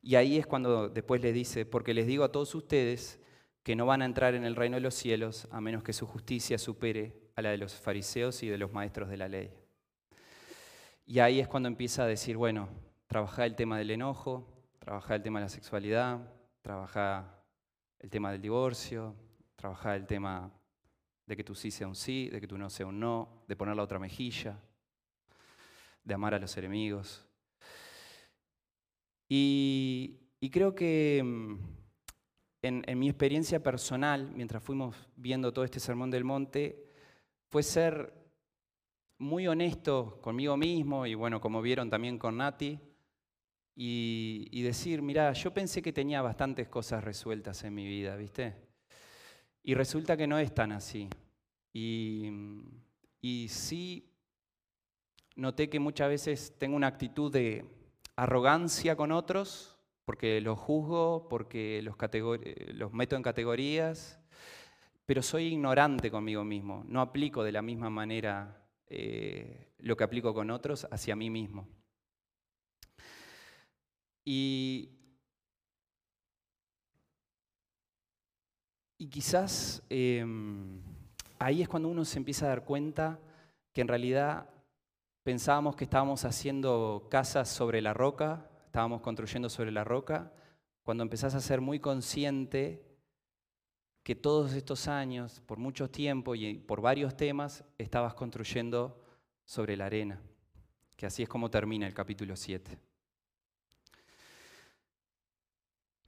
Y 0.00 0.16
ahí 0.16 0.36
es 0.36 0.46
cuando 0.46 0.88
después 0.88 1.20
les 1.22 1.34
dice, 1.34 1.64
porque 1.64 1.94
les 1.94 2.06
digo 2.06 2.24
a 2.24 2.32
todos 2.32 2.54
ustedes 2.54 3.20
que 3.62 3.76
no 3.76 3.86
van 3.86 4.02
a 4.02 4.04
entrar 4.04 4.34
en 4.34 4.44
el 4.44 4.56
reino 4.56 4.76
de 4.76 4.80
los 4.80 4.94
cielos 4.94 5.48
a 5.50 5.60
menos 5.60 5.82
que 5.82 5.92
su 5.92 6.06
justicia 6.06 6.58
supere 6.58 7.14
a 7.36 7.42
la 7.42 7.50
de 7.50 7.58
los 7.58 7.74
fariseos 7.74 8.42
y 8.42 8.48
de 8.48 8.58
los 8.58 8.72
maestros 8.72 9.08
de 9.08 9.16
la 9.16 9.28
ley. 9.28 9.52
Y 11.06 11.20
ahí 11.20 11.40
es 11.40 11.48
cuando 11.48 11.68
empieza 11.68 12.04
a 12.04 12.06
decir, 12.06 12.36
bueno, 12.36 12.68
trabajar 13.12 13.44
el 13.44 13.54
tema 13.54 13.76
del 13.76 13.90
enojo, 13.90 14.48
trabajar 14.78 15.18
el 15.18 15.22
tema 15.22 15.38
de 15.38 15.44
la 15.44 15.50
sexualidad, 15.50 16.32
trabajar 16.62 17.44
el 17.98 18.08
tema 18.08 18.32
del 18.32 18.40
divorcio, 18.40 19.14
trabajar 19.54 19.96
el 19.96 20.06
tema 20.06 20.50
de 21.26 21.36
que 21.36 21.44
tu 21.44 21.54
sí 21.54 21.70
sea 21.70 21.86
un 21.86 21.94
sí, 21.94 22.30
de 22.30 22.40
que 22.40 22.46
tu 22.46 22.56
no 22.56 22.70
sea 22.70 22.86
un 22.86 22.98
no, 22.98 23.44
de 23.46 23.54
poner 23.54 23.76
la 23.76 23.82
otra 23.82 23.98
mejilla, 23.98 24.58
de 26.02 26.14
amar 26.14 26.32
a 26.32 26.38
los 26.38 26.56
enemigos. 26.56 27.26
Y, 29.28 30.18
creo 30.50 30.74
que 30.74 31.20
mm, 31.22 31.58
en, 32.62 32.82
en 32.86 32.98
mi 32.98 33.10
experiencia 33.10 33.62
personal, 33.62 34.30
mientras 34.34 34.62
fuimos 34.62 34.96
viendo 35.16 35.52
todo 35.52 35.66
este 35.66 35.80
sermón 35.80 36.10
del 36.10 36.24
monte, 36.24 36.82
fue 37.50 37.62
ser 37.62 38.10
muy 39.18 39.46
honesto 39.48 40.18
conmigo 40.22 40.56
mismo 40.56 41.04
y 41.04 41.14
bueno, 41.14 41.42
como 41.42 41.60
vieron 41.60 41.90
también 41.90 42.16
con 42.16 42.38
Nati, 42.38 42.80
y, 43.74 44.62
decir, 44.62 45.02
mira, 45.02 45.32
yo 45.32 45.52
pensé 45.52 45.80
que 45.82 45.92
tenía 45.92 46.20
bastantes 46.22 46.68
cosas 46.68 47.02
resueltas 47.02 47.64
en 47.64 47.74
mi 47.74 47.86
vida, 47.86 48.16
¿viste? 48.16 48.54
Y 49.62 49.74
resulta 49.74 50.16
que 50.16 50.26
no 50.26 50.38
es 50.38 50.54
tan 50.54 50.72
así. 50.72 51.08
Y, 51.72 52.30
sí 53.48 54.08
noté 55.36 55.70
que 55.70 55.80
muchas 55.80 56.08
veces 56.08 56.54
tengo 56.58 56.76
una 56.76 56.88
actitud 56.88 57.32
de 57.32 57.64
arrogancia 58.16 58.96
con 58.96 59.12
otros, 59.12 59.78
porque 60.04 60.40
los 60.40 60.58
juzgo, 60.58 61.28
porque 61.28 61.80
los, 61.82 61.96
los 62.74 62.92
meto 62.92 63.16
en 63.16 63.22
categorías, 63.22 64.20
pero 65.06 65.22
soy 65.22 65.44
ignorante 65.46 66.10
conmigo 66.10 66.44
mismo. 66.44 66.84
No 66.86 67.00
aplico 67.00 67.42
de 67.42 67.52
la 67.52 67.62
misma 67.62 67.88
manera 67.88 68.66
eh, 68.86 69.72
lo 69.78 69.96
que 69.96 70.04
aplico 70.04 70.34
con 70.34 70.50
otros 70.50 70.86
hacia 70.90 71.16
mí 71.16 71.30
mismo. 71.30 71.66
Y, 74.24 74.90
quizás 79.10 79.82
em, 79.90 80.80
ahí 81.38 81.60
es 81.62 81.68
cuando 81.68 81.88
uno 81.88 82.04
se 82.04 82.18
empieza 82.18 82.46
a 82.46 82.50
dar 82.50 82.64
cuenta 82.64 83.18
que 83.72 83.80
en 83.80 83.88
realidad 83.88 84.48
pensábamos 85.22 85.76
que 85.76 85.84
estábamos 85.84 86.24
haciendo 86.24 87.08
casas 87.10 87.48
sobre 87.48 87.82
la 87.82 87.92
roca, 87.94 88.48
estábamos 88.66 89.00
construyendo 89.00 89.48
sobre 89.48 89.72
la 89.72 89.84
roca, 89.84 90.32
cuando 90.82 91.02
empezás 91.02 91.34
a 91.34 91.40
ser 91.40 91.60
muy 91.60 91.78
consciente 91.78 92.84
que 94.02 94.14
todos 94.14 94.52
estos 94.54 94.88
años, 94.88 95.40
por 95.46 95.58
mucho 95.58 95.90
tiempo 95.90 96.34
y 96.34 96.54
por 96.54 96.80
varios 96.80 97.16
temas, 97.16 97.64
estabas 97.78 98.14
construyendo 98.14 99.00
sobre 99.44 99.76
la 99.76 99.86
arena, 99.86 100.20
que 100.96 101.06
así 101.06 101.22
es 101.22 101.28
como 101.28 101.50
termina 101.50 101.86
el 101.86 101.94
capítulo 101.94 102.36
7. 102.36 102.91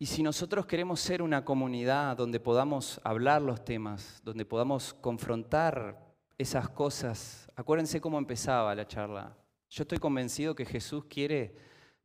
Y 0.05 0.07
si 0.07 0.23
nosotros 0.23 0.67
queremos 0.67 1.01
ser 1.01 1.23
una 1.23 1.47
comunidad 1.47 2.15
donde 2.15 2.39
podamos 2.39 3.01
hablar 3.05 3.41
los 3.41 3.65
temas, 3.65 4.21
donde 4.23 4.45
podamos 4.45 4.93
confrontar 4.93 5.99
esas 6.37 6.69
cosas, 6.69 7.51
acuérdense 7.57 8.03
cómo 8.03 8.19
empezaba 8.19 8.75
la 8.75 8.87
charla. 8.87 9.35
Yo 9.71 9.85
estoy 9.85 9.97
convencido 9.97 10.55
que 10.55 10.67
Jesús 10.67 11.07
quiere 11.07 11.55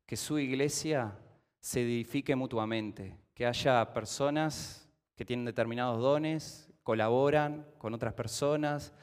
que 0.06 0.16
su 0.16 0.40
iglesia 0.40 1.14
se 1.60 1.82
edifique 1.82 2.38
mutuamente, 2.38 3.18
que 3.34 3.46
haya 3.46 3.94
personas 3.94 4.88
que 5.18 5.26
tienen 5.26 5.44
determinados 5.44 6.00
dones, 6.00 6.72
colaboran 6.84 7.68
con 7.78 7.94
otras 7.94 8.14
personas 8.14 8.94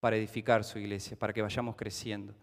para 0.00 0.16
edificar 0.16 0.64
su 0.64 0.80
iglesia, 0.80 1.16
para 1.16 1.32
que 1.32 1.40
vayamos 1.40 1.76
creciendo. 1.76 2.34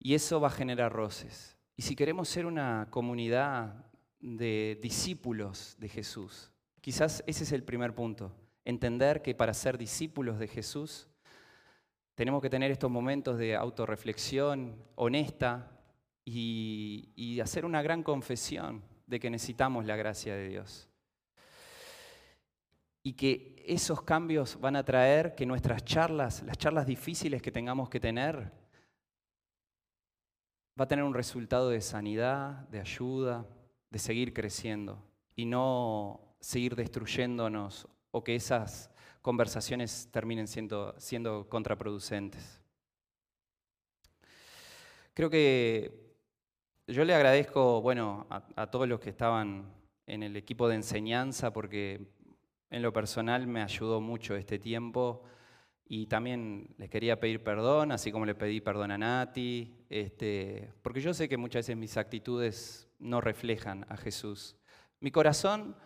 Y 0.00 0.14
eso 0.14 0.40
va 0.40 0.48
a 0.48 0.50
generar 0.50 0.92
roces. 0.92 1.56
Y 1.76 1.82
si 1.82 1.94
queremos 1.94 2.28
ser 2.28 2.44
una 2.44 2.88
comunidad 2.90 3.93
de 4.24 4.78
discípulos 4.80 5.76
de 5.78 5.88
Jesús. 5.88 6.50
Quizás 6.80 7.22
ese 7.26 7.44
es 7.44 7.52
el 7.52 7.62
primer 7.62 7.94
punto, 7.94 8.32
entender 8.64 9.20
que 9.20 9.34
para 9.34 9.52
ser 9.52 9.76
discípulos 9.76 10.38
de 10.38 10.48
Jesús 10.48 11.08
tenemos 12.14 12.40
que 12.40 12.48
tener 12.48 12.70
estos 12.70 12.90
momentos 12.90 13.36
de 13.36 13.54
autorreflexión 13.54 14.76
honesta 14.94 15.70
y, 16.24 17.10
y 17.14 17.40
hacer 17.40 17.66
una 17.66 17.82
gran 17.82 18.02
confesión 18.02 18.82
de 19.06 19.20
que 19.20 19.28
necesitamos 19.28 19.84
la 19.84 19.96
gracia 19.96 20.34
de 20.34 20.48
Dios. 20.48 20.88
Y 23.02 23.12
que 23.12 23.62
esos 23.66 24.00
cambios 24.02 24.58
van 24.58 24.76
a 24.76 24.84
traer 24.84 25.34
que 25.34 25.44
nuestras 25.44 25.84
charlas, 25.84 26.42
las 26.44 26.56
charlas 26.56 26.86
difíciles 26.86 27.42
que 27.42 27.52
tengamos 27.52 27.90
que 27.90 28.00
tener, 28.00 28.50
va 30.80 30.84
a 30.84 30.88
tener 30.88 31.04
un 31.04 31.12
resultado 31.12 31.68
de 31.68 31.82
sanidad, 31.82 32.66
de 32.68 32.80
ayuda, 32.80 33.46
de 33.94 34.00
seguir 34.00 34.34
creciendo 34.34 35.00
y 35.36 35.46
no 35.46 36.36
seguir 36.40 36.74
destruyéndonos 36.74 37.86
o 38.10 38.24
que 38.24 38.34
esas 38.34 38.90
conversaciones 39.22 40.08
terminen 40.10 40.48
siendo, 40.48 40.96
siendo 40.98 41.48
contraproducentes. 41.48 42.60
Creo 45.14 45.30
que 45.30 46.12
yo 46.88 47.04
le 47.04 47.14
agradezco, 47.14 47.80
bueno, 47.82 48.26
a, 48.30 48.42
a, 48.56 48.68
todos 48.68 48.88
los 48.88 48.98
que 48.98 49.10
estaban 49.10 49.72
en 50.08 50.24
el 50.24 50.36
equipo 50.36 50.66
de 50.66 50.74
enseñanza, 50.74 51.52
porque 51.52 52.04
en 52.70 52.82
lo 52.82 52.92
personal 52.92 53.46
me 53.46 53.62
ayudó 53.62 54.00
mucho 54.00 54.34
este 54.34 54.58
tiempo 54.58 55.22
y 55.86 56.06
también 56.06 56.74
les 56.78 56.88
quería 56.88 57.20
pedir 57.20 57.42
perdón, 57.42 57.92
así 57.92 58.10
como 58.10 58.26
le 58.26 58.34
pedí 58.34 58.60
perdón 58.60 58.90
a 58.90 58.98
Nati, 58.98 59.74
este, 59.90 60.72
porque 60.82 61.00
yo 61.00 61.12
sé 61.12 61.28
que 61.28 61.36
muchas 61.36 61.60
veces 61.60 61.76
mis 61.76 61.96
actitudes 61.96 62.88
no 62.98 63.20
reflejan 63.20 63.84
a 63.88 63.96
Jesús. 63.96 64.56
Mi 65.00 65.10
corazón 65.10 65.76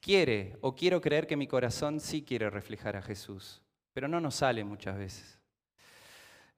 quiere 0.00 0.56
o 0.60 0.74
quiero 0.74 1.00
creer 1.00 1.26
que 1.26 1.36
mi 1.36 1.46
corazón 1.46 2.00
sí 2.00 2.22
quiere 2.22 2.50
reflejar 2.50 2.96
a 2.96 3.02
Jesús, 3.02 3.62
pero 3.92 4.08
no 4.08 4.20
nos 4.20 4.36
sale 4.36 4.64
muchas 4.64 4.98
veces. 4.98 5.40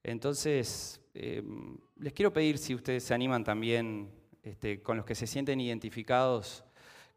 Entonces, 0.02 1.00
em, 1.14 1.76
les 1.96 2.12
quiero 2.12 2.32
pedir 2.32 2.58
si 2.58 2.74
ustedes 2.74 3.04
se 3.04 3.14
animan 3.14 3.44
también 3.44 4.10
este, 4.42 4.82
con 4.82 4.96
los 4.96 5.04
que 5.04 5.14
se 5.14 5.26
sienten 5.26 5.60
identificados, 5.60 6.64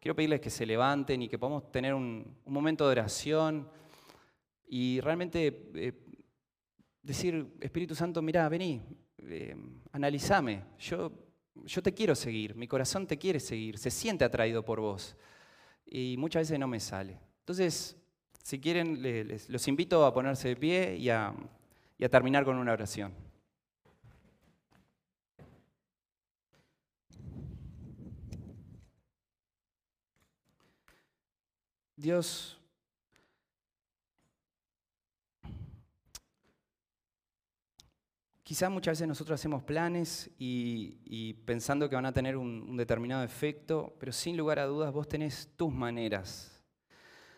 quiero 0.00 0.16
pedirles 0.16 0.40
que 0.40 0.50
se 0.50 0.66
levanten 0.66 1.22
y 1.22 1.28
que 1.28 1.38
podamos 1.38 1.70
tener 1.70 1.94
un, 1.94 2.36
momento 2.44 2.84
de 2.84 2.90
oración 2.92 3.68
y 4.74 5.00
realmente 5.02 5.68
eh, 5.74 5.92
decir, 7.02 7.46
Espíritu 7.60 7.94
Santo, 7.94 8.22
mira, 8.22 8.48
vení, 8.48 8.80
eh, 9.18 9.54
analizame, 9.92 10.64
yo, 10.78 11.12
yo 11.66 11.82
te 11.82 11.92
quiero 11.92 12.14
seguir, 12.14 12.54
mi 12.54 12.66
corazón 12.66 13.06
te 13.06 13.18
quiere 13.18 13.38
seguir, 13.38 13.76
se 13.76 13.90
siente 13.90 14.24
atraído 14.24 14.64
por 14.64 14.80
vos 14.80 15.14
y 15.84 16.16
muchas 16.16 16.44
veces 16.44 16.58
no 16.58 16.68
me 16.68 16.80
sale. 16.80 17.18
Entonces, 17.40 17.98
si 18.42 18.58
quieren, 18.60 19.28
los 19.48 19.68
invito 19.68 20.06
a 20.06 20.14
ponerse 20.14 20.48
de 20.48 20.56
pie 20.56 20.96
y 20.96 21.10
a, 21.10 21.34
y 21.98 22.04
a 22.04 22.08
terminar 22.08 22.46
con 22.46 22.56
una 22.56 22.72
oración. 22.72 23.12
Dios, 31.94 32.61
quizás 38.52 38.70
muchas 38.70 38.98
veces 38.98 39.08
nosotros 39.08 39.40
hacemos 39.40 39.62
planes 39.62 40.30
y, 40.38 41.32
pensando 41.46 41.88
que 41.88 41.94
van 41.94 42.04
a 42.04 42.12
tener 42.12 42.36
un, 42.36 42.76
determinado 42.76 43.24
efecto, 43.24 43.96
pero 43.98 44.12
sin 44.12 44.36
lugar 44.36 44.58
a 44.58 44.66
dudas 44.66 44.92
vos 44.92 45.08
tenés 45.08 45.48
tus 45.56 45.72
maneras 45.72 46.62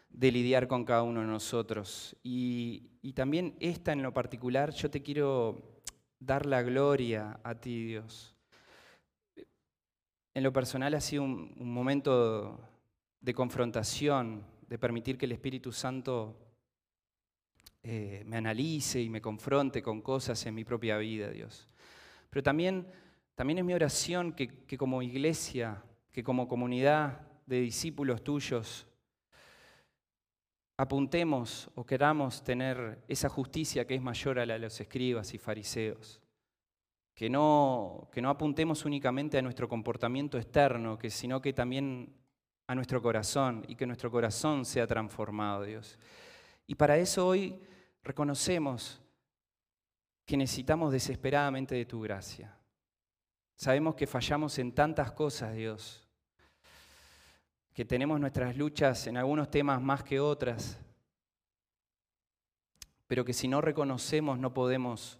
de 0.08 0.32
lidiar 0.32 0.66
con 0.66 0.84
cada 0.84 1.04
uno 1.04 1.20
de 1.20 1.28
nosotros. 1.28 2.16
Y, 2.24 3.12
también 3.14 3.54
esta 3.60 3.92
en 3.92 4.02
lo 4.02 4.12
particular, 4.12 4.72
yo 4.72 4.90
te 4.90 5.04
quiero 5.04 5.62
dar 6.18 6.46
la 6.46 6.62
gloria 6.62 7.38
a 7.44 7.54
ti, 7.54 7.84
Dios. 7.84 8.34
En 10.34 10.42
lo 10.42 10.52
personal 10.52 10.94
ha 10.94 11.00
sido 11.00 11.22
un 11.22 11.72
momento 11.72 12.58
de 13.20 13.34
confrontación, 13.34 14.42
de 14.66 14.80
permitir 14.80 15.16
que 15.16 15.26
el 15.26 15.32
Espíritu 15.32 15.70
Santo 15.70 16.43
eh, 17.86 18.22
me 18.24 18.38
analice 18.38 19.02
y 19.02 19.10
me 19.10 19.20
confronte 19.20 19.82
con 19.82 20.00
cosas 20.00 20.44
en 20.46 20.54
mi 20.54 20.64
propia 20.64 20.96
vida, 20.96 21.28
Dios. 21.28 21.68
Pero 22.30 22.42
también, 22.42 22.86
también 23.34 23.58
es 23.58 23.64
mi 23.66 23.74
oración 23.74 24.32
que, 24.32 24.64
que 24.64 24.78
como 24.78 25.02
iglesia, 25.02 25.82
que 26.10 26.24
como 26.24 26.48
comunidad 26.48 27.20
de 27.44 27.60
discípulos 27.60 28.24
tuyos, 28.24 28.86
apuntemos 30.78 31.70
o 31.74 31.84
queramos 31.84 32.42
tener 32.42 33.04
esa 33.06 33.28
justicia 33.28 33.86
que 33.86 33.96
es 33.96 34.00
mayor 34.00 34.38
a 34.38 34.46
la 34.46 34.54
de 34.54 34.60
los 34.60 34.80
escribas 34.80 35.34
y 35.34 35.38
fariseos. 35.38 36.22
Que 37.14 37.28
no, 37.28 38.08
que 38.10 38.22
no 38.22 38.30
apuntemos 38.30 38.86
únicamente 38.86 39.36
a 39.36 39.42
nuestro 39.42 39.68
comportamiento 39.68 40.38
externo, 40.38 40.98
que, 40.98 41.10
sino 41.10 41.42
que 41.42 41.52
también 41.52 42.12
a 42.66 42.74
nuestro 42.74 43.02
corazón 43.02 43.62
y 43.68 43.76
que 43.76 43.86
nuestro 43.86 44.10
corazón 44.10 44.64
sea 44.64 44.86
transformado, 44.86 45.64
Dios. 45.64 45.98
Y 46.66 46.76
para 46.76 46.96
eso 46.96 47.28
hoy 47.28 47.60
reconocemos 48.04 49.00
que 50.24 50.36
necesitamos 50.36 50.92
desesperadamente 50.92 51.74
de 51.74 51.86
tu 51.86 52.00
gracia. 52.00 52.56
Sabemos 53.56 53.94
que 53.94 54.06
fallamos 54.06 54.58
en 54.58 54.72
tantas 54.72 55.12
cosas, 55.12 55.54
Dios, 55.54 56.06
que 57.72 57.84
tenemos 57.84 58.20
nuestras 58.20 58.56
luchas 58.56 59.06
en 59.06 59.16
algunos 59.16 59.50
temas 59.50 59.80
más 59.80 60.04
que 60.04 60.20
otras, 60.20 60.78
pero 63.06 63.24
que 63.24 63.32
si 63.32 63.48
no 63.48 63.60
reconocemos 63.60 64.38
no 64.38 64.54
podemos 64.54 65.18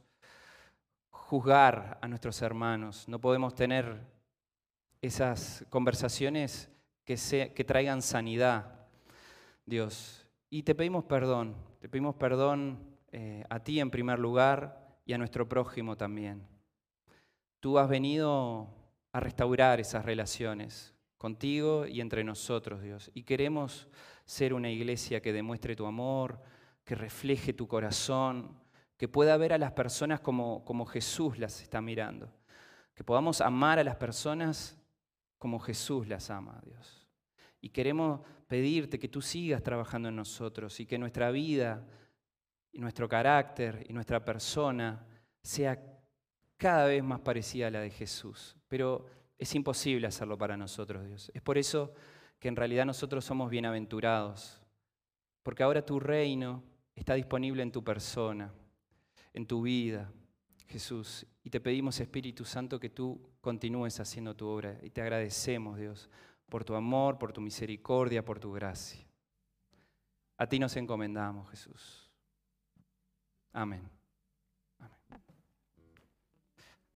juzgar 1.11 1.99
a 2.01 2.09
nuestros 2.09 2.43
hermanos, 2.43 3.09
no 3.09 3.21
podemos 3.21 3.55
tener 3.55 4.01
esas 5.01 5.65
conversaciones 5.69 6.71
que, 7.05 7.65
traigan 7.67 8.03
sanidad, 8.03 8.87
Dios. 9.67 10.27
Y 10.49 10.63
te 10.63 10.75
pedimos 10.75 11.05
perdón, 11.05 11.55
te 11.85 11.91
pedimos 11.91 12.15
perdón 12.15 12.79
eh, 13.13 13.45
a 13.51 13.61
ti 13.61 13.79
en 13.79 13.91
primer 13.91 14.19
lugar 14.19 14.97
y 15.05 15.13
a 15.13 15.19
nuestro 15.19 15.51
prójimo 15.51 15.99
también. 15.99 16.49
Tú 17.61 17.79
has 17.79 17.91
venido 17.91 18.71
a 19.13 19.21
restaurar 19.21 19.81
esas 19.81 20.03
relaciones 20.03 20.95
contigo 21.19 21.87
y 21.87 22.01
entre 22.01 22.25
nosotros, 22.25 22.81
Dios. 22.81 23.11
Y 23.13 23.25
queremos 23.25 23.87
ser 24.25 24.55
una 24.55 24.71
iglesia 24.71 25.21
que 25.21 25.35
demuestre 25.35 25.77
tu 25.77 25.85
amor, 25.85 26.41
que 26.85 26.95
refleje 26.95 27.53
tu 27.53 27.69
corazón, 27.69 28.59
que 28.97 29.07
pueda 29.07 29.37
ver 29.37 29.53
a 29.53 29.59
las 29.59 29.73
personas 29.73 30.21
como, 30.21 30.65
como 30.65 30.87
Jesús 30.87 31.39
las 31.39 31.61
está 31.61 31.83
mirando. 31.83 32.33
Que 32.95 33.05
podamos 33.05 33.43
amar 33.43 33.79
a 33.79 33.85
las 33.85 33.97
personas 33.97 34.83
como 35.37 35.59
Jesús 35.59 36.09
las 36.09 36.31
ama, 36.31 36.63
Dios. 36.65 37.04
Y 37.65 37.71
queremos 37.71 38.21
pedirte 38.47 38.99
que 38.99 39.09
tú 39.09 39.23
sigas 39.23 39.63
trabajando 39.63 40.11
en 40.11 40.17
nosotros 40.17 40.79
y 40.81 40.85
que 40.85 40.99
nuestra 40.99 41.31
vida 41.31 41.83
y 42.71 42.79
nuestro 42.79 43.09
carácter 43.09 43.87
y 43.89 43.95
nuestra 43.95 44.23
persona 44.23 45.03
sea 45.43 45.83
cada 46.59 46.85
vez 46.85 47.03
más 47.03 47.21
parecida 47.21 47.69
a 47.69 47.71
la 47.71 47.81
de 47.81 47.89
Jesús. 47.89 48.55
Pero 48.69 49.07
es 49.39 49.55
imposible 49.55 50.07
hacerlo 50.07 50.37
para 50.37 50.59
nosotros, 50.59 51.07
Dios. 51.07 51.31
Es 51.33 51.41
por 51.41 51.57
eso 51.57 51.95
que 52.39 52.49
en 52.49 52.57
realidad 52.57 52.85
nosotros 52.85 53.25
somos 53.25 53.49
bienaventurados, 53.49 54.61
porque 55.43 55.63
ahora 55.63 55.87
tu 55.87 55.99
reino 55.99 56.63
está 56.95 57.15
disponible 57.15 57.63
en 57.63 57.73
tu 57.73 57.83
persona, 57.83 58.53
en 59.33 59.47
tu 59.47 59.63
vida, 59.63 60.13
Jesús. 60.67 61.27
Y 61.43 61.49
te 61.49 61.61
pedimos, 61.61 61.99
Espíritu 61.99 62.45
Santo, 62.45 62.79
que 62.79 62.91
tú 62.91 63.23
continúes 63.41 63.99
haciendo 64.01 64.37
tu 64.37 64.49
obra. 64.49 64.79
Y 64.83 64.91
te 64.91 65.01
agradecemos, 65.01 65.79
Dios, 65.79 66.11
por 66.49 66.65
tu 66.65 66.75
amor, 66.75 67.19
por 67.19 67.33
tu 67.33 67.41
misericordia, 67.41 68.25
por 68.25 68.39
tu 68.39 68.53
gracia. 68.53 69.07
A 70.37 70.47
ti 70.47 70.59
nos 70.59 70.77
encomendamos, 70.77 71.49
Jesús. 71.51 72.11
Amén. 73.53 73.94